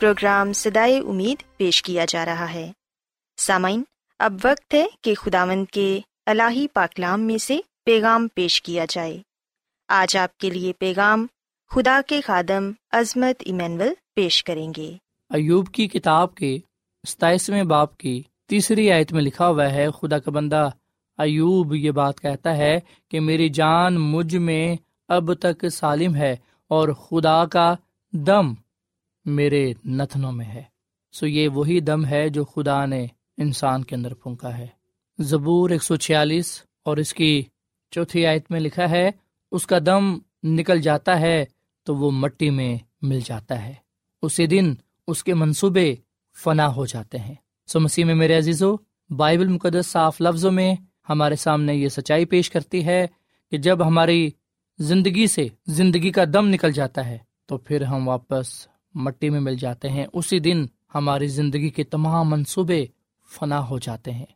پروگرام 0.00 0.52
سدائے 0.52 0.98
امید 0.98 1.56
پیش 1.56 1.82
کیا 1.82 2.04
جا 2.08 2.24
رہا 2.24 2.52
ہے۔ 2.52 2.72
سامعین، 3.36 3.82
اب 4.18 4.32
وقت 4.44 4.74
ہے 4.74 4.86
کہ 5.02 5.14
خداوند 5.14 5.64
کے 5.72 6.00
الہی 6.26 6.66
پاکلام 6.68 7.20
میں 7.20 7.38
سے 7.38 7.58
پیغام 7.84 8.28
پیش 8.34 8.62
کیا 8.62 8.84
جائے۔ 8.88 9.22
آج 9.88 10.16
آپ 10.16 10.38
کے 10.38 10.50
لیے 10.50 10.72
پیغام 10.78 11.26
خدا 11.70 12.00
کے 12.06 12.20
خادم 12.20 12.70
عظمت 12.90 13.42
ایمینول 13.46 13.92
پیش 14.14 14.44
کریں 14.44 14.72
گے۔ 14.76 14.96
ایوب 15.30 15.68
کی 15.68 15.88
کتاب 15.88 16.34
کے 16.34 16.58
ستائیسویں 17.08 17.62
باپ 17.62 17.96
کی 17.96 18.22
تیسری 18.48 18.92
آیت 18.92 19.12
میں 19.12 19.22
لکھا 19.22 19.48
ہوا 19.48 19.72
ہے، 19.72 19.90
خدا 19.90 20.18
کا 20.18 20.30
بندہ 20.30 20.70
ایوب 21.18 21.74
یہ 21.74 21.90
بات 21.90 22.20
کہتا 22.20 22.56
ہے 22.56 22.80
کہ 23.10 23.20
میری 23.20 23.48
جان 23.48 23.94
مجھ 23.94 24.36
میں 24.36 24.76
اب 25.08 25.34
تک 25.34 25.68
سالم 25.68 26.14
ہے 26.14 26.36
اور 26.68 26.88
خدا 26.88 27.46
کا 27.46 27.74
دم 28.12 28.54
میرے 29.24 29.72
نتنوں 29.84 30.32
میں 30.32 30.46
ہے۔ 30.46 30.62
سو 31.12 31.26
یہ 31.26 31.48
وہی 31.48 31.80
دم 31.80 32.06
ہے 32.06 32.28
جو 32.28 32.44
خدا 32.44 32.86
نے 32.86 33.06
انسان 33.38 33.84
کے 33.84 33.94
اندر 33.94 34.14
پھونکا 34.14 34.58
ہے۔ 34.58 34.66
زبور 35.18 35.70
ایک 35.70 35.82
سو 35.82 35.96
چھیالیس 35.96 36.62
اور 36.84 36.96
اس 36.96 37.14
کی 37.14 37.42
چوتھی 37.90 38.26
آیت 38.26 38.50
میں 38.50 38.60
لکھا 38.60 38.90
ہے، 38.90 39.10
اس 39.52 39.66
کا 39.66 39.78
دم 39.86 40.18
نکل 40.42 40.80
جاتا 40.80 41.20
ہے 41.20 41.44
تو 41.82 41.96
وہ 41.96 42.10
مٹی 42.10 42.50
میں 42.50 42.78
مل 43.02 43.20
جاتا 43.24 43.66
ہے۔ 43.66 43.74
اسی 44.22 44.46
دن 44.46 44.74
اس 45.06 45.24
کے 45.24 45.34
منصوبے 45.34 45.94
فنا 46.44 46.74
ہو 46.74 46.86
جاتے 46.86 47.18
ہیں۔ 47.18 47.34
سو 47.66 47.80
مسیح 47.80 48.04
میں 48.04 48.14
میرے 48.14 48.38
عزیزو، 48.38 48.76
بائبل 49.10 49.46
مقدس 49.46 49.86
صاف 49.86 50.20
لفظوں 50.20 50.52
میں 50.52 50.74
ہمارے 51.08 51.36
سامنے 51.36 51.74
یہ 51.74 51.88
سچائی 51.88 52.24
پیش 52.24 52.50
کرتی 52.50 52.86
ہے 52.86 53.06
کہ 53.50 53.58
جب 53.58 53.86
ہماری 53.86 54.30
زندگی 54.78 55.26
سے 55.26 55.48
زندگی 55.66 56.10
کا 56.10 56.24
دم 56.32 56.48
نکل 56.48 56.72
جاتا 56.72 57.06
ہے 57.06 57.18
تو 57.46 57.58
پھر 57.58 57.82
ہم 57.82 58.08
واپس 58.08 58.66
مٹی 58.94 59.30
میں 59.30 59.40
مل 59.40 59.56
جاتے 59.56 59.88
ہیں، 59.88 60.06
اسی 60.12 60.38
دن 60.38 60.64
ہماری 60.94 61.26
زندگی 61.26 61.70
کے 61.70 61.84
تمام 61.84 62.30
منصوبے 62.30 62.84
فنا 63.38 63.68
ہو 63.68 63.78
جاتے 63.78 64.10
ہیں۔ 64.10 64.26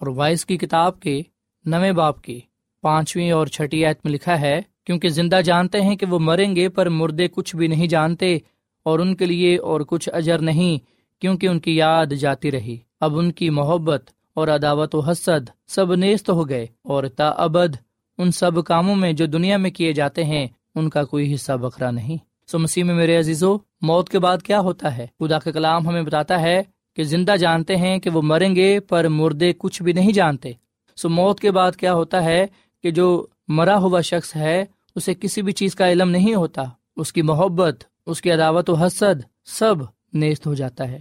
اور 0.00 0.06
وائس 0.06 0.46
کی 0.46 0.56
کتاب 0.56 1.00
کے 1.00 1.22
نویں 1.64 1.92
باپ 1.92 2.22
کی 2.22 2.40
پانچویں 2.82 3.30
اور 3.30 3.46
چھٹی 3.46 3.84
آیت 3.84 3.98
میں 4.04 4.12
لکھا 4.12 4.40
ہے، 4.40 4.60
کیونکہ 4.84 5.08
زندہ 5.08 5.40
جانتے 5.44 5.80
ہیں 5.80 5.96
کہ 5.96 6.06
وہ 6.06 6.18
مریں 6.18 6.56
گے، 6.56 6.68
پر 6.68 6.88
مردے 6.88 7.28
کچھ 7.28 7.56
بھی 7.56 7.66
نہیں 7.66 7.86
جانتے 7.86 8.38
اور 8.82 8.98
ان 8.98 9.16
کے 9.16 9.26
لیے 9.26 9.56
اور 9.56 9.80
کچھ 9.80 10.08
اجر 10.12 10.38
نہیں، 10.38 10.78
کیونکہ 11.20 11.46
ان 11.46 11.60
کی 11.60 11.76
یاد 11.76 12.06
جاتی 12.06 12.50
رہی۔ 12.50 12.76
اب 13.00 13.18
ان 13.18 13.32
کی 13.32 13.50
محبت 13.50 14.10
اور 14.34 14.48
عداوت 14.48 14.94
و 14.94 15.00
حسد 15.00 15.50
سب 15.66 15.94
نیست 15.94 16.30
ہو 16.30 16.48
گئے، 16.48 16.66
اور 16.82 17.04
تا 17.04 17.28
ابد 17.28 17.76
ان 18.18 18.30
سب 18.30 18.64
کاموں 18.64 18.96
میں 18.96 19.12
جو 19.12 19.26
دنیا 19.26 19.56
میں 19.56 19.70
کیے 19.70 19.92
جاتے 19.92 20.24
ہیں، 20.24 20.46
ان 20.74 20.88
کا 20.90 21.04
کوئی 21.04 21.34
حصہ 21.34 21.52
بکرا 21.52 21.90
نہیں۔ 21.90 22.16
سو 22.46 22.58
مسیح 22.58 22.84
میں 22.84 22.94
میرے 22.94 23.16
عزیزو 23.16 23.56
موت 23.80 24.08
کے 24.08 24.18
بعد 24.18 24.38
کیا 24.38 24.60
ہوتا 24.60 24.96
ہے؟ 24.96 25.06
خدا 25.18 25.38
کا 25.38 25.50
کلام 25.50 25.88
ہمیں 25.88 26.02
بتاتا 26.02 26.40
ہے 26.40 26.62
کہ 26.96 27.02
زندہ 27.02 27.36
جانتے 27.36 27.76
ہیں 27.76 27.98
کہ 27.98 28.10
وہ 28.10 28.22
مریں 28.22 28.56
گے 28.56 28.80
پر 28.80 29.08
مردے 29.08 29.52
کچھ 29.58 29.82
بھی 29.82 29.92
نہیں 29.92 30.12
جانتے۔ 30.12 30.52
سو 30.96 31.08
موت 31.08 31.40
کے 31.40 31.50
بعد 31.50 31.72
کیا 31.72 31.94
ہوتا 31.94 32.24
ہے 32.24 32.46
کہ 32.82 32.90
جو 32.90 33.26
مرا 33.48 33.78
ہوا 33.78 34.00
شخص 34.00 34.36
ہے، 34.36 34.64
اسے 34.94 35.14
کسی 35.14 35.42
بھی 35.42 35.52
چیز 35.52 35.74
کا 35.74 35.90
علم 35.90 36.10
نہیں 36.10 36.34
ہوتا۔ 36.34 36.62
اس 36.96 37.12
کی 37.12 37.22
محبت، 37.22 37.84
اس 38.06 38.22
کی 38.22 38.32
عداوت 38.32 38.70
و 38.70 38.74
حسد 38.74 39.20
سب 39.44 39.74
نیست 40.12 40.46
ہو 40.46 40.54
جاتا 40.54 40.88
ہے۔ 40.88 41.00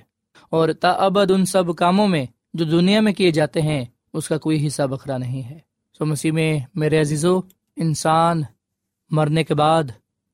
اور 0.50 0.70
تا 0.80 0.90
ابد 0.90 1.32
ان 1.32 1.46
سب 1.46 1.76
کاموں 1.76 2.08
میں 2.08 2.26
جو 2.54 2.66
دنیا 2.66 3.02
میں 3.02 3.14
کیے 3.14 3.32
جاتے 3.32 3.62
ہیں، 3.62 3.86
اس 4.14 4.28
کا 4.28 4.38
کوئی 4.38 4.68
حصہ 4.68 4.84
بکھرا 4.84 5.18
نہیں 5.18 5.44
ہے۔ 5.44 5.60
سو 5.98 6.06
مسیح 6.06 6.32
میں، 6.32 6.60
میرے 6.76 7.02
عزیزو، 7.02 7.40
انسان 7.76 8.42
مرنے 9.12 9.44
کے 9.44 9.56
بعد 9.56 9.84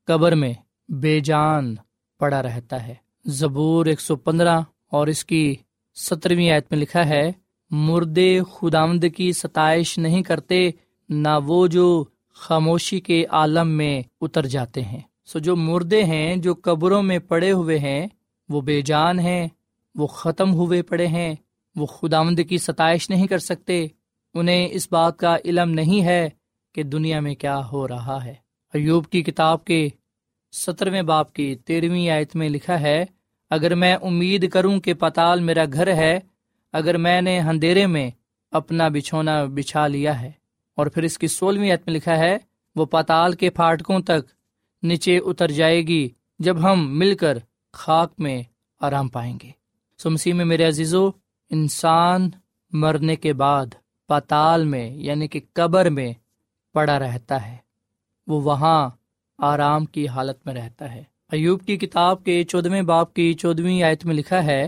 قبر 0.06 0.36
میں 0.36 0.54
بے 0.90 1.20
جان 1.20 1.76
پڑا 2.24 2.44
رہتا 2.44 2.88
ہے۔ 2.88 2.96
زبور 3.26 3.86
ایک 3.86 4.02
سو 4.02 4.16
پندرہ 4.16 4.62
اور 4.92 5.08
اس 5.08 5.26
کی 5.26 5.56
سترویں 5.96 6.50
آیت 6.50 6.66
میں 6.72 6.80
لکھا 6.80 7.06
ہے، 7.06 7.32
مردے 7.72 8.40
خدامد 8.54 9.06
کی 9.16 9.32
ستائش 9.32 9.98
نہیں 9.98 10.24
کرتے، 10.24 10.70
نہ 11.10 11.40
وہ 11.46 11.68
جو 11.68 12.04
خاموشی 12.34 13.00
کے 13.00 13.26
عالم 13.30 13.70
میں 13.70 14.02
اتر 14.22 14.46
جاتے 14.46 14.82
ہیں۔ 14.82 15.00
سو 15.26 15.40
جو 15.40 15.56
مردے 15.56 16.04
ہیں، 16.04 16.36
جو 16.36 16.54
قبروں 16.62 17.04
میں 17.04 17.20
پڑے 17.20 17.52
ہوئے 17.52 17.80
ہیں، 17.80 18.08
وہ 18.50 18.62
بے 18.62 18.82
جان 18.82 19.20
ہیں، 19.20 19.48
وہ 19.96 20.08
ختم 20.08 20.54
ہوئے 20.54 20.82
پڑے 20.82 21.08
ہیں، 21.08 21.36
وہ 21.76 21.86
خداوند 21.86 22.40
کی 22.50 22.58
ستائش 22.58 23.10
نہیں 23.10 23.28
کر 23.28 23.38
سکتے۔ 23.38 23.88
انہیں 24.34 24.68
اس 24.72 24.88
بات 24.92 25.18
کا 25.18 25.38
علم 25.46 25.72
نہیں 25.72 26.06
ہے 26.06 26.30
کہ 26.74 26.84
دنیا 26.84 27.20
میں 27.20 27.36
کیا 27.36 27.60
ہو 27.72 27.88
رہا 27.88 28.26
ہے۔ 28.26 28.34
ایوب 28.74 29.08
کی 29.08 29.24
کتاب 29.24 29.66
کے 29.66 29.90
سترویں 30.54 31.02
باپ 31.02 31.34
کی 31.34 31.56
تیرہویں 31.56 32.10
آیت 32.10 32.36
میں 32.36 32.50
لکھا 32.50 32.80
ہے، 32.80 33.06
اگر 33.50 33.76
میں 33.76 33.96
امید 33.96 34.50
کروں 34.50 34.80
کہ 34.80 34.94
پتال 34.94 35.40
میرا 35.40 35.64
گھر 35.74 35.88
ہے، 35.88 36.20
اگر 36.74 36.98
میں 36.98 37.22
نے 37.22 37.40
اندھیرے 37.40 37.88
میں 37.88 38.12
اپنا 38.52 38.88
بچھونا 38.88 39.46
بچھا 39.46 39.88
لیا 39.88 40.22
ہے۔ 40.22 40.32
اور 40.76 40.88
پھر 40.88 41.04
اس 41.04 41.18
کی 41.18 41.28
سولہویں 41.28 41.72
آیت 41.72 41.82
میں 41.86 41.96
لکھا 41.96 42.18
ہے، 42.18 42.38
وہ 42.76 42.86
پتال 42.86 43.34
کے 43.34 43.50
پھاٹکوں 43.50 44.00
تک 44.00 44.32
نیچے 44.84 45.18
اتر 45.18 45.52
جائے 45.52 45.82
گی 45.82 46.10
جب 46.40 46.64
ہم 46.64 47.00
مل 47.00 47.16
کر 47.16 47.38
خاک 47.74 48.14
میں 48.18 48.44
آرام 48.80 49.08
پائیں 49.08 49.40
گے۔ 49.44 49.52
سو 49.98 50.10
مسیح 50.10 50.34
میں 50.34 50.46
میرے 50.46 50.68
عزیزو، 50.68 51.10
انسان 51.50 52.30
مرنے 52.72 53.16
کے 53.16 53.34
بعد 53.34 53.66
پتال 54.08 54.66
میں 54.66 54.90
یعنی 54.92 55.28
کہ 55.28 55.40
قبر 55.54 55.90
میں 55.90 56.14
پڑا 56.74 57.00
رہتا 57.00 57.48
ہے۔ 57.48 57.58
وہ 58.28 58.42
وہاں 58.42 58.90
آرام 59.38 59.86
کی 59.86 60.08
حالت 60.08 60.46
میں 60.46 60.54
رہتا 60.54 60.96
ہے۔ 60.96 61.04
ایوب 61.32 61.62
کی 61.66 61.78
کتاب 61.78 62.24
کے 62.24 62.44
چودھویں 62.44 62.82
باپ 62.82 63.14
کی 63.14 63.34
چودہویں 63.34 63.84
آیت 63.84 64.06
میں 64.06 64.16
لکھا 64.16 64.44
ہے، 64.44 64.68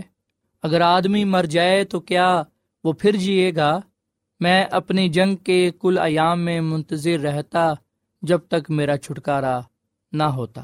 اگر 0.62 0.80
آدمی 0.80 1.24
مر 1.24 1.44
جائے 1.44 1.84
تو 1.84 2.00
کیا 2.00 2.42
وہ 2.84 2.92
پھر 2.92 3.16
جیے 3.16 3.52
گا؟ 3.56 3.80
میں 4.40 4.64
اپنی 4.70 5.08
جنگ 5.08 5.36
کے 5.36 5.70
کل 5.80 5.98
ایام 5.98 6.40
میں 6.40 6.60
منتظر 6.60 7.18
رہتا 7.20 7.72
جب 8.22 8.38
تک 8.48 8.70
میرا 8.70 8.96
چھٹکارا 8.96 9.60
نہ 10.12 10.22
ہوتا۔ 10.22 10.62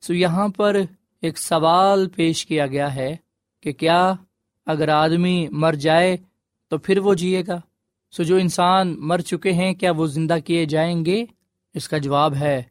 سو 0.00 0.14
یہاں 0.14 0.48
پر 0.48 0.76
ایک 1.22 1.38
سوال 1.38 2.08
پیش 2.08 2.46
کیا 2.46 2.66
گیا 2.66 2.94
ہے 2.94 3.16
کہ 3.60 3.72
کیا 3.72 4.12
اگر 4.66 4.88
آدمی 4.88 5.46
مر 5.50 5.72
جائے 5.72 6.16
تو 6.68 6.78
پھر 6.78 6.98
وہ 6.98 7.14
جیے 7.14 7.42
گا؟ 7.46 7.60
سو 8.10 8.22
جو 8.22 8.36
انسان 8.36 8.96
مر 8.98 9.18
چکے 9.18 9.52
ہیں، 9.52 9.72
کیا 9.74 9.90
وہ 9.90 10.06
زندہ 10.06 10.36
کیے 10.44 10.64
جائیں 10.64 11.04
گے؟ 11.04 11.24
اس 11.74 11.88
کا 11.88 11.98
جواب 11.98 12.34
ہے 12.34 12.62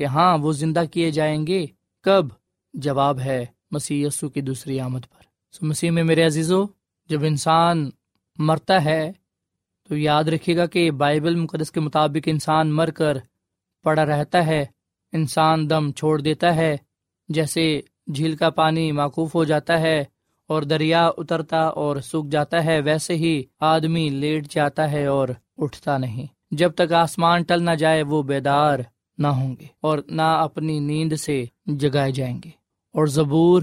کہ 0.00 0.04
ہاں 0.04 0.38
وہ 0.38 0.52
زندہ 0.52 0.82
کیے 0.92 1.10
جائیں 1.10 1.46
گے۔ 1.46 1.66
کب؟ 2.02 2.26
جواب 2.74 3.20
ہے 3.20 3.46
مسیح 3.70 4.06
یسو 4.06 4.28
کی 4.28 4.40
دوسری 4.40 4.80
آمد 4.80 5.00
پر۔ 5.00 5.22
سو 5.52 5.66
مسیح 5.66 5.90
میں 5.90 6.04
میرے 6.04 6.26
عزیزو، 6.26 6.64
جب 7.08 7.24
انسان 7.24 7.90
مرتا 8.38 8.84
ہے، 8.84 9.12
تو 9.88 9.96
یاد 9.96 10.24
رکھے 10.24 10.56
گا 10.56 10.66
کہ 10.66 10.90
بائبل 10.90 11.34
مقدس 11.34 11.70
کے 11.70 11.80
مطابق 11.80 12.18
انسان 12.26 12.72
مر 12.72 12.90
کر 12.90 13.16
پڑا 13.82 14.06
رہتا 14.06 14.46
ہے۔ 14.46 14.66
انسان 15.12 15.70
دم 15.70 15.92
چھوڑ 15.92 16.20
دیتا 16.20 16.56
ہے، 16.56 16.76
جیسے 17.28 17.80
جھیل 18.14 18.36
کا 18.36 18.50
پانی 18.50 18.92
معقوف 18.92 19.34
ہو 19.34 19.44
جاتا 19.44 19.80
ہے 19.80 20.04
اور 20.46 20.62
دریا 20.62 21.10
اترتا 21.16 21.60
اور 21.60 21.96
سوکھ 21.96 22.28
جاتا 22.28 22.64
ہے، 22.64 22.80
ویسے 22.80 23.14
ہی 23.14 23.42
آدمی 23.60 24.08
لیٹ 24.08 24.50
جاتا 24.50 24.92
ہے 24.92 25.06
اور 25.06 25.28
اٹھتا 25.58 25.98
نہیں۔ 25.98 26.26
جب 26.50 26.72
تک 26.72 26.92
آسمان 26.92 27.42
ٹل 27.42 27.62
نہ 27.62 27.70
جائے، 27.70 28.02
وہ 28.02 28.22
بیدار 28.22 28.78
نہ 29.20 29.26
ہوں 29.26 29.56
گے 29.60 29.66
اور 29.80 29.98
نہ 30.06 30.22
اپنی 30.22 30.80
نیند 30.80 31.12
سے 31.12 31.44
جگائے 31.66 32.12
جائیں 32.12 32.40
گے۔ 32.44 32.50
اور 32.92 33.06
زبور 33.06 33.62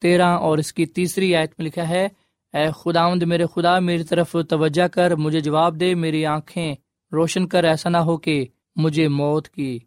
تیرہ 0.00 0.26
اور 0.26 0.58
اس 0.58 0.72
کی 0.72 0.86
تیسری 0.86 1.36
آیت 1.36 1.52
میں 1.58 1.66
لکھا 1.66 1.88
ہے، 1.88 2.08
اے 2.52 2.66
خدا 2.76 3.14
میرے 3.14 3.46
خدا، 3.46 3.78
میری 3.78 4.04
طرف 4.04 4.36
توجہ 4.48 4.88
کر، 4.88 5.14
مجھے 5.14 5.40
جواب 5.40 5.80
دے، 5.80 5.94
میری 5.94 6.26
آنکھیں 6.26 6.74
روشن 7.12 7.46
کر، 7.46 7.64
ایسا 7.64 7.88
نہ 7.88 7.96
ہو 7.96 8.16
کہ 8.16 8.46
مجھے 8.76 9.08
موت 9.08 9.48
کی 9.48 9.78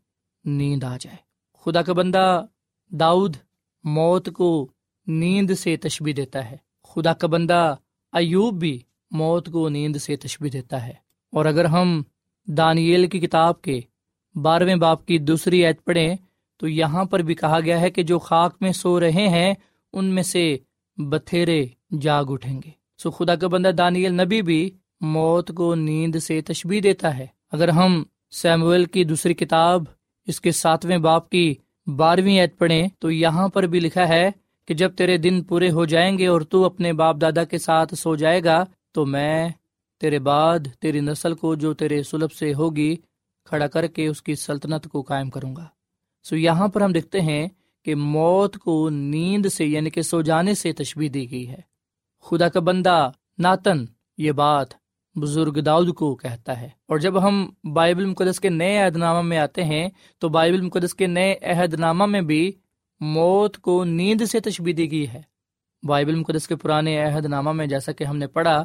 نیند 0.46 0.84
آ 0.84 0.98
جائے۔ 1.00 1.18
خدا 1.54 1.82
کا 1.82 1.94
بندہ 1.94 2.46
داؤد 2.92 3.36
موت 3.84 4.30
کو 4.34 4.68
نیند 5.08 5.52
سے 5.52 5.78
تشبی 5.78 6.14
دیتا 6.14 6.52
ہے۔ 6.52 6.58
خدا 6.84 7.14
کا 7.14 7.28
بندہ 7.28 7.76
ایوب 8.14 8.60
بھی 8.60 8.80
موت 9.12 9.50
کو 9.52 9.70
نیند 9.70 9.96
سے 9.96 10.16
تشبی 10.16 10.50
دیتا 10.50 10.88
ہے۔ 10.88 10.94
اور 11.32 11.46
اگر 11.46 11.66
ہم 11.66 12.02
دانیل 12.46 13.08
کی 13.08 13.20
کتاب 13.20 13.62
کے 13.62 13.82
بارہویں 14.36 14.76
باپ 14.76 15.06
کی 15.06 15.18
دوسری 15.18 15.65
عید 15.65 15.76
پڑھیں 15.86 16.15
تو 16.58 16.68
یہاں 16.68 17.06
پر 17.06 17.20
بھی 17.20 17.36
کہا 17.36 17.60
گیا 17.60 17.82
ہے 17.82 17.89
کہ 17.89 18.04
جو 18.04 18.20
خاک 18.20 18.56
میں 18.62 18.72
سو 18.72 19.00
رہے 19.00 19.28
ہیں، 19.28 19.54
ان 19.94 20.06
میں 20.06 20.24
سے 20.24 20.58
بتھیرے 20.98 21.65
جاگ 22.02 22.26
اٹھیں 22.28 22.62
گے۔ 22.65 22.72
سو 22.98 23.12
خدا 23.12 23.36
کا 23.36 23.48
بندہ 23.48 23.68
دانیل 23.68 24.13
نبی 24.13 24.42
بھی 24.42 24.70
موت 25.02 25.52
کو 25.56 25.76
نیند 25.76 26.15
سے 26.15 26.42
تشبی 26.42 26.80
دیتا 26.80 27.18
ہے۔ 27.18 27.28
اگر 27.52 27.70
ہم 27.70 28.04
سیمویل 28.32 28.86
کی 28.86 29.04
دوسری 29.04 29.34
کتاب، 29.34 29.84
اس 30.28 30.42
کے 30.42 30.52
ساتویں 30.52 30.98
باپ 30.98 31.30
کی 31.30 31.56
بارہویں 31.88 32.39
عید 32.39 32.58
پڑھیں 32.58 32.88
تو 33.00 33.12
یہاں 33.12 33.48
پر 33.48 33.63
بھی 33.63 33.80
لکھا 33.80 34.08
ہے 34.08 34.30
کہ 34.68 34.74
جب 34.74 34.96
تیرے 34.96 35.18
دن 35.18 35.44
پورے 35.44 35.70
ہو 35.70 35.86
جائیں 35.86 36.18
گے 36.18 36.28
اور 36.28 36.42
تو 36.42 36.65
اپنے 36.65 36.94
باپ 36.94 37.15
دادا 37.22 37.44
کے 37.44 37.58
ساتھ 37.58 37.94
سو 37.94 38.15
جائے 38.15 38.44
گا، 38.44 38.63
تو 38.92 39.06
میں 39.06 39.50
تیرے 40.02 40.20
بعد 40.20 40.60
تیری 40.80 41.00
نسل 41.00 41.34
کو 41.34 41.56
جو 41.56 41.74
تیرے 41.74 42.04
سلب 42.04 42.32
سے 42.32 42.54
ہوگی 42.54 42.96
کھڑا 43.50 43.68
کر 43.68 43.88
کے 43.88 44.08
اس 44.08 44.22
کی 44.22 44.36
سلطنت 44.36 44.88
کو 44.88 45.02
قائم 45.02 45.30
کروں 45.30 45.56
گا۔ 45.56 45.66
سو 46.24 46.36
یہاں 46.36 46.68
پر 46.68 46.82
ہم 46.82 46.92
دیکھتے 46.92 47.22
ہیں 47.22 47.48
کہ 47.86 47.96
موت 47.96 48.58
کو 48.58 48.90
نیند 48.90 49.46
سے 49.46 49.66
یعنی 49.66 49.90
کہ 49.90 50.02
سو 50.02 50.22
جانے 50.22 50.56
سے 50.56 50.72
تشبیح 50.72 51.10
دی 51.14 51.32
گئی 51.32 51.50
ہے۔ 51.50 51.62
خدا 52.22 52.50
کا 52.50 52.60
بندہ 52.60 53.12
ناتن، 53.40 53.86
یہ 54.18 54.32
بات 54.32 54.68
بزرگ 55.16 55.62
داؤد 55.62 55.94
کو 55.94 56.16
کہتا 56.16 56.62
ہے۔ 56.62 56.66
اور 56.66 56.98
جب 56.98 57.28
ہم 57.28 57.50
بائبل 57.74 58.06
مقدس 58.06 58.40
کے 58.40 58.50
نئے 58.50 58.78
عہد 58.78 58.96
نامہ 58.96 59.22
میں 59.22 59.38
آتے 59.38 59.64
ہیں، 59.64 59.90
تو 60.18 60.30
بائبل 60.30 60.62
مقدس 60.62 60.94
کے 60.94 61.08
نئے 61.08 61.36
عہد 61.42 61.74
نامہ 61.74 62.06
میں 62.06 62.22
بھی 62.22 62.52
موت 63.00 63.58
کو 63.58 63.84
نیند 63.84 64.22
سے 64.22 64.40
تشبیح 64.40 64.74
دی 64.78 64.92
گئی 64.92 65.08
ہے۔ 65.08 65.22
بائبل 65.84 66.16
مقدس 66.16 66.48
کے 66.48 66.56
پرانے 66.56 67.04
عہد 67.04 67.26
نامہ 67.26 67.52
میں 67.52 67.66
جیسا 67.66 67.92
کہ 67.92 68.04
ہم 68.04 68.18
نے 68.18 68.28
پڑھا 68.28 68.64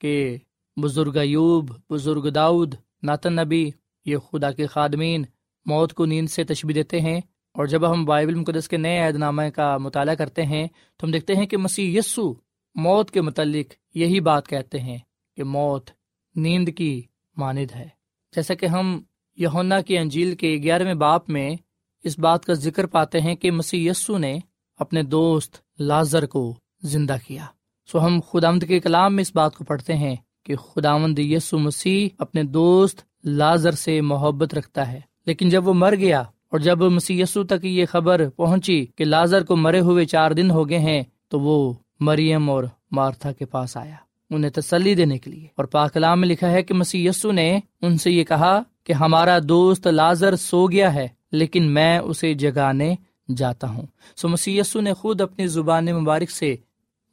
کہ 0.00 0.36
بزرگ 0.82 1.16
ایوب، 1.16 1.70
بزرگ 1.90 2.30
داؤد، 2.30 2.74
ناتن 3.02 3.32
نبی 3.32 3.70
یہ 4.04 4.16
خدا 4.16 4.50
کے 4.50 4.66
خادمین 4.66 5.24
موت 5.66 5.92
کو 5.92 6.06
نیند 6.06 6.30
سے 6.30 6.44
تشبیح 6.44 6.74
دیتے 6.74 7.00
ہیں 7.00 7.20
اور 7.52 7.66
جب 7.66 7.92
ہم 7.92 8.04
بائبل 8.04 8.34
مقدس 8.34 8.68
کے 8.68 8.76
نئے 8.76 8.98
عہد 8.98 9.16
نامہ 9.16 9.42
کا 9.54 9.78
مطالعہ 9.78 10.14
کرتے 10.14 10.42
ہیں 10.42 10.68
تو 10.96 11.06
ہم 11.06 11.12
دیکھتے 11.12 11.34
ہیں 11.34 11.46
کہ 11.46 11.56
مسیح 11.56 11.98
یسو 11.98 12.32
موت 12.74 13.10
کے 13.10 13.20
متعلق 13.20 13.96
یہی 13.96 14.20
بات 14.20 14.48
کہتے 14.48 14.78
ہیں 14.78 14.98
کہ 15.36 15.44
موت 15.44 15.90
نیند 16.34 16.68
کی 16.76 17.02
ماند 17.36 17.76
ہے۔ 17.76 17.88
جیسا 18.36 18.54
کہ 18.54 18.66
ہم 18.66 19.02
یونا 19.36 19.80
کی 19.80 19.98
انجیل 19.98 20.34
کے 20.34 20.60
گیارہویں 20.62 20.94
باپ 20.94 21.30
میں 21.30 21.56
اس 22.04 22.18
بات 22.18 22.44
کا 22.44 22.52
ذکر 22.52 22.86
پاتے 22.86 23.20
ہیں 23.20 23.34
کہ 23.34 23.50
مسی 23.50 23.88
یسو 23.88 24.18
نے 24.18 24.38
اپنے 24.78 25.02
دوست 25.02 25.56
لازر 25.78 26.26
کو 26.26 26.58
زندہ 26.82 27.16
کیا۔ 27.26 27.46
سو 27.86 28.06
ہم 28.06 28.20
خدامد 28.20 28.64
کے 28.68 28.80
کلام 28.80 29.14
میں 29.14 29.22
اس 29.22 29.36
بات 29.36 29.56
کو 29.56 29.64
پڑھتے 29.64 29.94
ہیں 29.94 30.16
کہ 30.42 30.56
خداوند 30.56 31.18
یسو 31.18 31.58
مسیح 31.58 32.08
اپنے 32.18 32.42
دوست 32.42 33.02
لازر 33.24 33.70
سے 33.70 34.00
محبت 34.00 34.54
رکھتا 34.54 34.92
ہے۔ 34.92 35.00
لیکن 35.26 35.48
جب 35.48 35.68
وہ 35.68 35.74
مر 35.74 35.94
گیا 35.94 36.20
اور 36.20 36.58
جب 36.58 36.82
مسی 36.82 37.20
یسو 37.20 37.44
تک 37.44 37.64
یہ 37.64 37.86
خبر 37.86 38.30
پہنچی 38.30 38.86
کہ 38.96 39.04
لازر 39.04 39.44
کو 39.44 39.56
مرے 39.56 39.80
ہوئے 39.80 40.04
چار 40.04 40.30
دن 40.30 40.50
ہو 40.50 40.68
گئے 40.68 40.78
ہیں، 40.78 41.02
تو 41.28 41.40
وہ 41.40 41.74
مریم 42.00 42.50
اور 42.50 42.64
مارتھا 42.90 43.32
کے 43.32 43.46
پاس 43.46 43.76
آیا۔ 43.76 43.94
انہیں 44.30 44.50
تسلی 44.50 44.94
دینے 44.94 45.18
کے 45.18 45.30
لیے۔ 45.30 45.46
اور 45.56 45.64
پاکلام 45.64 46.20
میں 46.20 46.28
لکھا 46.28 46.50
ہے 46.50 46.62
کہ 46.62 46.74
مسی 46.74 47.06
یسو 47.06 47.32
نے 47.32 47.60
ان 47.80 47.98
سے 47.98 48.10
یہ 48.10 48.24
کہا 48.24 48.62
کہ 48.84 48.92
ہمارا 48.92 49.38
دوست 49.48 49.86
لازر 49.86 50.36
سو 50.36 50.66
گیا 50.66 50.94
ہے، 50.94 51.08
لیکن 51.32 51.74
میں 51.74 51.98
اسے 51.98 52.34
جگانے 52.34 52.94
جاتا 53.36 53.68
ہوں۔ 53.68 53.86
سو 54.16 54.28
مسی 54.28 54.58
یسو 54.58 54.80
نے 54.80 54.94
خود 54.94 55.20
اپنی 55.20 55.46
زبان 55.46 55.84
مبارک 55.84 56.30
سے 56.30 56.56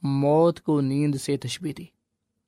موت 0.02 0.62
کو 0.62 0.82
نیند 0.82 1.16
سے 1.16 1.38
تشبیح 1.38 1.74
دی۔ 1.78 2.01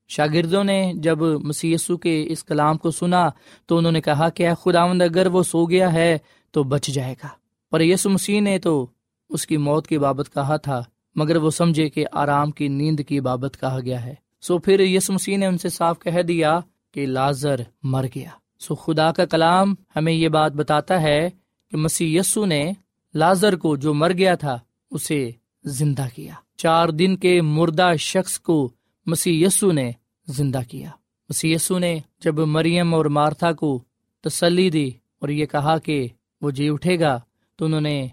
شاگردوں 0.08 0.64
نے 0.64 0.94
جب 0.96 1.22
مسیسو 1.22 1.98
کے 1.98 2.26
اس 2.28 2.44
کلام 2.44 2.78
کو 2.78 2.92
سنا 2.92 3.30
تو 3.66 3.78
انہوں 3.78 3.92
نے 3.92 4.02
کہا 4.02 4.30
کہ 4.30 4.54
خداوند، 4.54 5.02
اگر 5.02 5.28
وہ 5.28 5.44
سو 5.44 5.66
گیا 5.66 5.94
ہے 5.94 6.18
تو 6.52 6.64
بچ 6.64 6.88
جائے 6.88 7.16
گا۔ 7.24 7.28
پر 7.72 7.82
یسو 7.82 8.10
مسیح 8.10 8.42
نے 8.42 8.60
تو 8.60 8.88
اس 9.30 9.48
کی 9.48 9.58
موت 9.58 9.88
کی 9.88 9.98
بابت 9.98 10.34
کہا 10.34 10.58
تھا، 10.58 10.84
مگر 11.16 11.36
وہ 11.36 11.50
سمجھے 11.50 11.90
کہ 11.90 12.06
آرام 12.12 12.52
کی 12.52 12.68
نیند 12.68 13.00
کی 13.08 13.20
بابت 13.20 13.58
کہا 13.60 13.80
گیا 13.80 14.06
ہے۔ 14.06 14.16
سو 14.42 14.58
پھر 14.58 14.80
یس 14.80 15.10
مسیح 15.10 15.38
نے 15.38 15.46
ان 15.46 15.58
سے 15.58 15.70
صاف 15.70 16.00
کہہ 16.00 16.22
دیا 16.22 16.60
کہ 16.94 17.06
لازر 17.06 17.56
مر 17.84 18.06
گیا۔ 18.16 18.30
سو 18.60 18.76
خدا 18.76 19.12
کا 19.12 19.26
کلام 19.26 19.76
ہمیں 19.96 20.14
یہ 20.14 20.30
بات 20.30 20.52
بتاتا 20.52 21.02
ہے 21.02 21.30
کہ 21.72 21.78
مسیح 21.78 22.20
یسو 22.20 22.46
نے 22.46 22.72
لازر 23.14 23.56
کو 23.56 23.76
جو 23.76 23.94
مر 23.94 24.14
گیا 24.14 24.36
تھا، 24.36 24.60
اسے 24.92 25.32
زندہ 25.64 26.06
کیا۔ 26.16 26.34
چار 26.58 26.90
دن 26.90 27.16
کے 27.16 27.42
مردہ 27.42 27.92
شخص 28.00 28.40
کو 28.40 28.72
مسیح 29.06 29.48
یسو 29.48 29.72
نے 29.72 29.92
زندہ 30.28 30.60
کیا۔ 30.70 30.90
مسی 31.30 31.54
یسو 31.54 31.80
نے 31.80 32.00
جب 32.20 32.40
مریم 32.40 32.94
اور 32.94 33.06
مارتھا 33.06 33.52
کو 33.52 33.84
تسلی 34.22 34.70
دی 34.70 34.92
اور 35.20 35.30
یہ 35.30 35.46
کہا 35.46 35.78
کہ 35.78 36.08
وہ 36.42 36.52
جی 36.52 36.70
اٹھے 36.70 37.00
گا، 37.00 37.20
تو 37.56 37.66
انہوں 37.66 37.82
نے 37.82 38.08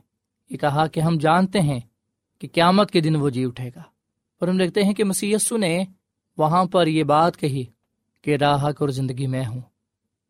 یہ 0.50 0.56
کہا 0.56 0.86
کہ 0.86 1.00
ہم 1.00 1.18
جانتے 1.18 1.60
ہیں 1.60 1.80
کہ 2.38 2.48
قیامت 2.52 2.90
کے 2.90 3.00
دن 3.00 3.16
وہ 3.16 3.30
جی 3.30 3.44
اٹھے 3.44 3.68
گا۔ 3.68 3.80
اور 4.40 4.48
ہم 4.48 4.58
دیکھتے 4.58 4.82
ہیں 4.82 4.92
کہ 4.92 5.04
مسی 5.04 5.34
نے 5.50 5.84
وہاں 6.38 6.64
پر 6.64 6.86
یہ 6.86 7.04
بات 7.04 7.36
کہی 7.36 7.64
کہ 8.22 8.36
راہک 8.36 8.80
اور 8.80 8.88
زندگی 8.88 9.26
میں 9.26 9.46
ہوں۔ 9.46 9.60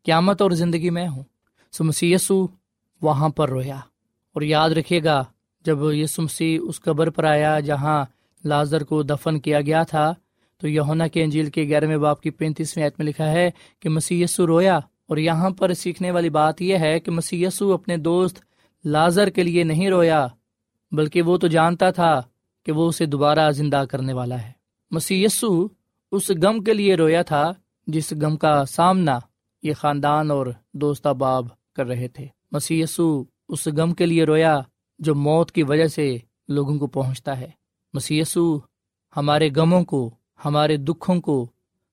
قیامت 0.03 0.41
اور 0.41 0.51
زندگی 0.51 0.89
میں 0.89 1.07
ہوں۔ 1.07 1.23
سو 1.71 1.83
مسی 1.83 2.15
وہاں 3.01 3.29
پر 3.29 3.49
رویا۔ 3.49 3.77
اور 4.33 4.41
یاد 4.41 4.69
رکھے 4.69 5.03
گا، 5.03 5.23
جب 5.65 5.77
یسو 5.93 6.21
مسیح 6.21 6.59
اس 6.63 6.81
قبر 6.81 7.09
پر 7.09 7.23
آیا 7.23 7.59
جہاں 7.59 8.05
لازر 8.45 8.83
کو 8.83 9.03
دفن 9.03 9.39
کیا 9.39 9.61
گیا 9.61 9.83
تھا 9.83 10.13
تو 10.61 10.67
یونا 10.67 11.07
کے 11.07 11.23
انجیل 11.23 11.49
کے 11.49 11.63
گیارہویں 11.63 11.97
باپ 11.97 12.21
کی 12.21 12.29
پینتیسویں 12.29 12.85
عید 12.85 12.93
میں 12.97 13.05
لکھا 13.05 13.31
ہے 13.31 13.51
کہ 13.79 13.89
مسی 13.89 14.25
رویا 14.39 14.77
اور 14.77 15.17
یہاں 15.17 15.49
پر 15.49 15.73
سیکھنے 15.73 16.11
والی 16.11 16.29
بات 16.29 16.61
یہ 16.61 16.77
ہے 16.77 16.99
کہ 16.99 17.11
مسی 17.11 17.45
اپنے 17.73 17.97
دوست 17.97 18.39
لازر 18.85 19.29
کے 19.29 19.43
لیے 19.43 19.63
نہیں 19.63 19.89
رویا، 19.89 20.27
بلکہ 20.91 21.21
وہ 21.21 21.37
تو 21.37 21.47
جانتا 21.47 21.91
تھا 21.91 22.21
کہ 22.65 22.71
وہ 22.71 22.87
اسے 22.87 23.05
دوبارہ 23.05 23.51
زندہ 23.51 23.83
کرنے 23.91 24.13
والا 24.13 24.41
ہے۔ 24.41 24.51
مسی 24.91 25.25
اس 25.25 26.31
غم 26.43 26.63
کے 26.63 26.73
لیے 26.73 26.95
رویا 26.95 27.21
تھا 27.21 27.51
جس 27.87 28.13
غم 28.21 28.37
کا 28.37 28.65
سامنا 28.65 29.19
یہ 29.63 29.73
خاندان 29.73 30.31
اور 30.31 30.47
دوست 30.73 31.07
باب 31.07 31.47
کر 31.75 31.87
رہے 31.87 32.07
تھے۔ 32.07 32.27
مسی 32.51 32.83
اس 32.83 33.67
غم 33.77 33.93
کے 33.93 34.05
لیے 34.05 34.23
رویا 34.23 34.59
جو 34.99 35.15
موت 35.15 35.51
کی 35.51 35.63
وجہ 35.63 35.87
سے 35.87 36.17
لوگوں 36.47 36.77
کو 36.79 36.87
پہنچتا 36.87 37.39
ہے۔ 37.39 37.49
مسی 37.93 38.21
ہمارے 39.17 39.49
غموں 39.55 39.83
کو 39.83 40.15
ہمارے 40.45 40.77
دکھوں 40.77 41.21
کو، 41.21 41.49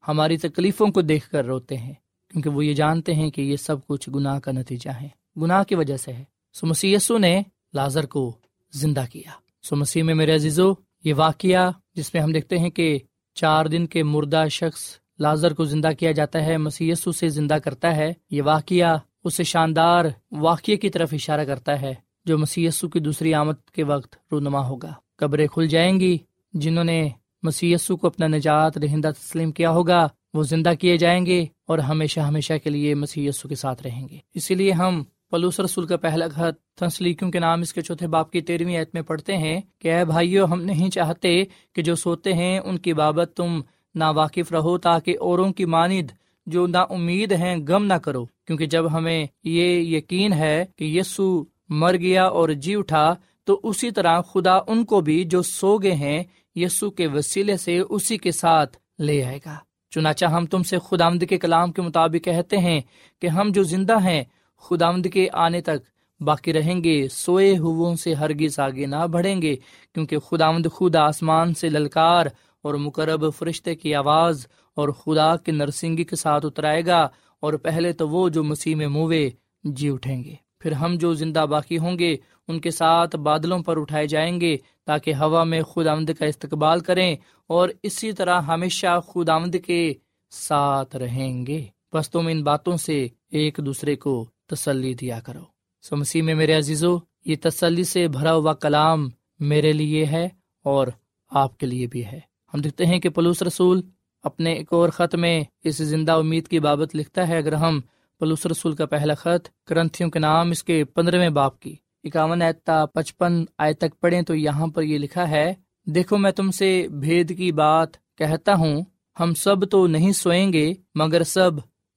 ہماری 0.08 0.36
تکلیفوں 0.36 0.86
کو 0.86 1.00
دیکھ 1.00 1.30
کر 1.30 1.44
روتے 1.44 1.76
ہیں، 1.76 1.94
کیونکہ 2.30 2.50
وہ 2.50 2.64
یہ 2.64 2.74
جانتے 2.74 3.14
ہیں 3.14 3.30
کہ 3.30 3.42
یہ 3.42 3.56
سب 3.56 3.86
کچھ 3.86 4.10
گناہ 4.10 4.38
کا 4.38 4.52
نتیجہ 4.52 4.90
ہے۔ 4.90 5.08
گناہ 5.36 5.62
کی 5.62 5.74
وجہ 5.74 5.96
سے 5.96 6.12
ہے۔ 6.12 6.24
سو 6.52 6.66
مسی 6.66 6.94
نے 7.20 7.42
لازر 7.74 8.06
کو 8.06 8.36
زندہ 8.72 9.04
کیا۔ 9.12 9.30
سو 9.62 9.76
مسیح 9.76 10.02
میں 10.02 10.14
میرے 10.14 10.34
عزیزو، 10.34 10.72
یہ 11.04 11.14
واقعہ 11.16 11.70
جس 11.94 12.14
میں 12.14 12.22
ہم 12.22 12.32
دیکھتے 12.32 12.58
ہیں 12.58 12.70
کہ 12.70 12.98
چار 13.34 13.66
دن 13.66 13.86
کے 13.86 14.02
مردہ 14.02 14.44
شخص 14.50 14.80
لازر 15.18 15.54
کو 15.54 15.64
زندہ 15.64 15.88
کیا 15.98 16.12
جاتا 16.12 16.44
ہے 16.44 16.56
مسی 16.56 16.94
سے 16.94 17.28
زندہ 17.28 17.54
کرتا 17.54 17.96
ہے، 17.96 18.12
یہ 18.30 18.42
واقعہ 18.42 18.98
اسے 19.24 19.44
شاندار 19.44 20.04
واقعے 20.32 20.76
کی 20.76 20.90
طرف 20.90 21.08
اشارہ 21.12 21.44
کرتا 21.44 21.80
ہے، 21.80 21.94
جو 22.24 22.38
مسی 22.38 22.68
کی 22.92 23.00
دوسری 23.00 23.34
آمد 23.34 23.70
کے 23.72 23.84
وقت 23.84 24.16
رونما 24.32 24.68
ہوگا۔ 24.68 24.92
قبریں 25.16 25.46
کھل 25.46 25.66
جائیں 25.66 26.00
گی، 26.00 26.18
جنہوں 26.52 26.84
نے 26.84 27.08
مسی 27.42 27.74
کو 28.00 28.06
اپنا 28.06 28.26
نجات 28.26 28.78
رہندہ 28.78 29.10
تسلیم 29.18 29.52
کیا 29.52 29.70
ہوگا، 29.70 30.08
وہ 30.34 30.42
زندہ 30.42 30.72
کیے 30.80 30.96
جائیں 30.96 31.26
گے 31.26 31.46
اور 31.66 31.78
ہمیشہ 31.78 32.20
ہمیشہ 32.20 32.52
کے 32.64 32.70
لیے 32.70 32.94
مسی 32.94 33.28
کے 33.48 33.54
ساتھ 33.54 33.82
رہیں 33.82 34.08
گے۔ 34.08 34.18
اسی 34.34 34.54
لیے 34.54 34.72
ہم 34.72 35.02
پلوس 35.30 35.60
رسول 35.60 35.86
کا 35.86 35.96
پہلا 35.96 36.28
خط 36.28 36.78
تنسلیکوں 36.78 37.30
کے 37.30 37.38
نام 37.38 37.60
اس 37.60 37.72
کے 37.72 37.80
چوتھے 37.80 38.06
باپ 38.06 38.30
کی 38.30 38.40
تیرہویں 38.40 38.78
عید 38.78 38.88
میں 38.94 39.02
پڑھتے 39.02 39.36
ہیں 39.36 39.60
کہ 39.78 39.92
اے 39.92 40.04
بھائیو، 40.04 40.44
ہم 40.44 40.62
نہیں 40.62 40.90
چاہتے 40.90 41.44
کہ 41.72 41.82
جو 41.82 41.94
سوتے 41.94 42.32
ہیں 42.32 42.58
ان 42.58 42.78
کی 42.78 42.92
بابت 42.92 43.32
تم 43.36 43.60
نا 43.94 44.10
واقف 44.10 44.52
رہو 44.52 44.78
تاکہ 44.78 45.16
اوروں 45.20 45.52
کی 45.52 45.64
ماند 45.64 46.10
جو 46.46 46.66
نا 46.66 46.80
امید 46.80 47.32
ہیں 47.32 47.56
غم 47.68 47.84
نہ 47.84 47.94
کرو۔ 47.94 48.24
کیونکہ 48.24 48.66
جب 48.66 48.92
ہمیں 48.92 49.26
یہ 49.44 49.80
یقین 49.96 50.32
ہے 50.32 50.64
کہ 50.76 50.84
یسو 50.84 51.44
مر 51.68 51.96
گیا 51.96 52.24
اور 52.24 52.48
جی 52.48 52.74
اٹھا، 52.74 53.14
تو 53.44 53.60
اسی 53.62 53.90
طرح 53.90 54.20
خدا 54.20 54.56
ان 54.66 54.84
کو 54.84 55.00
بھی 55.00 55.24
جو 55.24 55.42
سو 55.42 55.76
گئے 55.78 55.94
ہیں 55.94 56.22
یسو 56.54 56.90
کے 56.90 57.06
وسیلے 57.06 57.56
سے 57.56 57.78
اسی 57.78 58.18
کے 58.18 58.32
ساتھ 58.32 58.76
لے 58.98 59.24
آئے 59.24 59.38
گا۔ 59.46 59.56
چنانچہ 59.90 60.26
ہم 60.26 60.46
تم 60.46 60.62
سے 60.62 60.76
خدا 60.78 61.06
آمد 61.06 61.24
کے 61.28 61.38
کلام 61.38 61.72
کے 61.72 61.82
مطابق 61.82 62.24
کہتے 62.24 62.56
ہیں 62.56 62.80
کہ 63.20 63.26
ہم 63.26 63.48
جو 63.54 63.62
زندہ 63.62 63.96
ہیں 64.04 64.24
خدا 64.58 64.86
آمد 64.86 65.06
کے 65.12 65.28
آنے 65.32 65.60
تک 65.60 65.78
باقی 66.20 66.52
رہیں 66.52 66.84
گے، 66.84 67.08
سوئے 67.08 67.54
سے 67.96 68.14
ہرگز 68.14 68.58
آگے 68.58 68.86
نہ 68.86 69.06
بڑھیں 69.06 69.42
گے، 69.42 69.56
کیونکہ 69.94 70.18
خدا 70.18 70.46
آمد 70.46 70.66
خود 70.72 70.96
آسمان 70.96 71.54
سے 71.54 71.68
للکار 71.68 72.26
اور 72.62 72.74
مقرب 72.74 73.34
فرشتے 73.34 73.74
کی 73.74 73.94
آواز 73.94 74.46
اور 74.74 74.88
خدا 74.88 75.36
کے 75.36 75.52
نرسنگی 75.52 76.04
کے 76.04 76.16
ساتھ 76.16 76.46
اترائے 76.46 76.86
گا 76.86 77.08
اور 77.40 77.52
پہلے 77.52 77.92
تو 77.92 78.08
وہ 78.08 78.28
جو 78.28 78.44
مسیح 78.44 78.76
میں 78.76 78.88
موے 78.88 79.30
جی 79.64 79.88
اٹھیں 79.88 80.24
گے۔ 80.24 80.47
پھر 80.58 80.72
ہم 80.72 80.94
جو 80.94 81.14
زندہ 81.14 81.46
باقی 81.50 81.78
ہوں 81.78 81.98
گے، 81.98 82.16
ان 82.48 82.60
کے 82.60 82.70
ساتھ 82.70 83.16
بادلوں 83.16 83.58
پر 83.58 83.80
اٹھائے 83.80 84.06
جائیں 84.06 84.40
گے 84.40 84.56
تاکہ 84.84 85.14
ہوا 85.14 85.44
میں 85.44 85.62
خود 85.62 85.86
آمد 85.86 86.10
کا 86.18 86.26
استقبال 86.26 86.80
کریں 86.80 87.16
اور 87.46 87.68
اسی 87.82 88.12
طرح 88.12 88.40
ہمیشہ 88.40 89.00
خود 89.06 89.28
آمد 89.28 89.56
کے 89.66 89.94
ساتھ 90.30 90.96
رہیں 90.96 91.46
گے۔ 91.46 91.64
بس 91.92 92.10
تم 92.10 92.26
ان 92.26 92.42
باتوں 92.42 92.76
سے 92.76 93.06
ایک 93.30 93.60
دوسرے 93.66 93.96
کو 93.96 94.26
تسلی 94.46 94.94
دیا 94.94 95.20
کرو۔ 95.20 95.42
سو 95.82 95.96
مسیح 95.96 96.22
میں 96.22 96.34
میرے 96.34 96.52
عزیزو، 96.52 96.98
یہ 97.24 97.36
تسلی 97.42 97.84
سے 97.84 98.08
بھرا 98.08 98.34
ہوا 98.34 98.54
کلام 98.54 99.08
میرے 99.40 99.72
لیے 99.72 100.06
ہے 100.06 100.28
اور 100.64 100.86
آپ 101.30 101.58
کے 101.58 101.66
لیے 101.66 101.86
بھی 101.86 102.04
ہے۔ 102.04 102.20
ہم 102.54 102.60
دیکھتے 102.60 102.86
ہیں 102.86 102.98
کہ 102.98 103.08
پلوس 103.08 103.42
رسول 103.42 103.82
اپنے 104.22 104.52
ایک 104.52 104.72
اور 104.72 104.88
خط 104.88 105.14
میں 105.14 105.44
اس 105.64 105.76
زندہ 105.76 106.12
امید 106.12 106.48
کی 106.48 106.58
بابت 106.58 106.96
لکھتا 106.96 107.28
ہے، 107.28 107.36
اگر 107.36 107.52
ہم 107.52 107.80
پلوس 108.20 108.46
رسول 108.46 108.74
کا 108.74 108.86
پہلا 108.86 109.14
خط 109.14 109.48
کرنتھیوں 109.66 110.10
کے 110.10 110.18
نام، 110.18 110.50
اس 110.50 110.64
کے 110.64 110.84
پندرہویں 110.84 111.28
باپ 111.28 111.60
کی۔ 111.60 111.76
اکاون 112.04 112.42
ایتا 112.42 112.86
پچپن 112.86 113.44
آئے 113.58 113.74
تک 113.74 114.00
پڑھیں 114.00 114.22
تو 114.22 114.34
یہاں 114.34 114.66
پر 114.66 114.82
یہ 114.82 114.98
لکھا 114.98 115.30
ہے، 115.30 115.54
دیکھو 115.86 116.18
میں 116.18 116.30
تم 116.30 116.50
سے 116.50 116.86
بھید 116.88 117.38
کی 117.38 117.52
بات 117.52 117.88
کہتا 118.16 118.54
ہوں، 118.54 118.80
ہم 119.20 119.34
سب 119.34 119.70
تو 119.70 119.86
نہیں 119.86 120.12
سوئیں 120.12 120.52
گے، 120.52 120.74
مگر 120.94 121.22
سب 121.22 121.50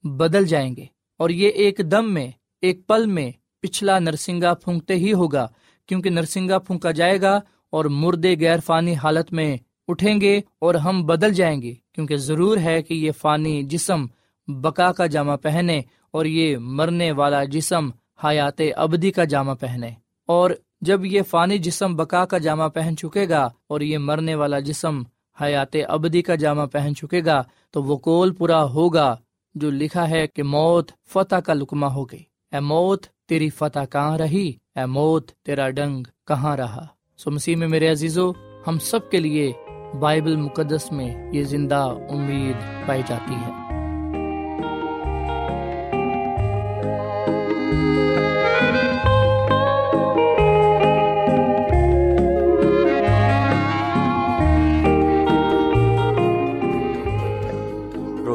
بدل 0.04 0.46
جائیں 0.46 0.76
گے۔ 0.76 0.86
اور 1.18 1.30
یہ 1.30 1.50
ایک 1.50 1.82
دم 1.92 2.14
میں، 2.14 2.32
ایک 2.62 2.88
پل 2.88 3.06
میں 3.06 3.32
پچھلا 3.62 4.00
نرسنگا 4.00 4.54
پھونکتے 4.54 4.96
ہی 4.96 5.14
ہوگا، 5.14 5.48
کیونکہ 5.86 6.10
نرسنگا 6.10 6.58
پھونکا 6.58 6.92
جائے 6.92 7.22
گا 7.22 7.40
اور 7.70 7.86
مردے 7.86 8.36
غیر 8.40 8.60
فانی 8.66 8.94
حالت 8.94 9.34
میں 9.34 9.58
اٹھیں 9.88 10.22
گے 10.22 10.42
اور 10.60 10.76
ہم 10.76 11.06
بدل 11.06 11.34
جائیں 11.34 11.62
گے، 11.62 11.74
کیونکہ 11.92 12.18
ضرور 12.18 12.58
ہے 12.58 12.82
کہ 12.82 12.94
یہ 12.94 13.12
فانی 13.12 13.64
جسم 13.64 14.06
بکا 14.48 14.92
کا 14.92 15.06
جامع 15.06 15.36
پہنے 15.36 15.82
اور 16.12 16.26
یہ 16.26 16.58
مرنے 16.58 17.12
والا 17.12 17.44
جسم 17.44 17.90
حیات 18.24 18.62
ابدی 18.76 19.12
کا 19.12 19.24
جامع 19.24 19.54
پہنے۔ 19.54 19.90
اور 20.28 20.52
جب 20.82 21.06
یہ 21.06 21.22
فانی 21.22 21.58
جسم 21.58 21.96
بکا 21.96 22.26
کا 22.26 22.38
جامع 22.38 22.68
پہن 22.68 22.98
چکے 22.98 23.30
گا 23.30 23.50
اور 23.68 23.82
یہ 23.82 23.98
مرنے 23.98 24.36
والا 24.36 24.60
جسم 24.60 25.02
حیات 25.42 25.76
ابدی 25.88 26.22
کا 26.22 26.36
جامع 26.36 26.66
پہن 26.66 26.96
چکے 26.96 27.22
گا، 27.26 27.44
تو 27.72 27.84
وہ 27.84 27.98
کول 27.98 28.34
پورا 28.34 28.64
ہوگا 28.64 29.16
جو 29.56 29.72
لکھا 29.72 30.10
ہے 30.10 30.28
کہ 30.28 30.44
موت 30.44 30.92
فتح 31.10 31.36
کا 31.36 31.54
لکما 31.54 31.94
ہو 31.94 32.06
گئی۔ 32.06 32.24
اے 32.52 32.60
موت، 32.60 33.06
تیری 33.06 33.50
فتح 33.50 33.80
کہاں 33.92 34.18
رہی؟ 34.18 34.54
اے 34.76 34.86
موت، 34.86 35.32
تیرا 35.32 35.70
ڈنگ 35.70 36.04
کہاں 36.28 36.58
رہا؟ 36.58 36.88
سو 37.18 37.32
مسیح 37.32 37.56
میں 37.56 37.68
میرے 37.68 37.92
عزیزو، 37.92 38.32
ہم 38.68 38.80
سب 38.80 39.10
کے 39.12 39.20
لیے 39.20 39.54
بائبل 40.00 40.36
مقدس 40.36 40.92
میں 40.92 41.34
یہ 41.34 41.44
زندہ 41.44 41.94
امید 42.10 42.88
پائی 42.88 43.02
جاتی 43.08 43.36
ہے۔ 43.36 43.71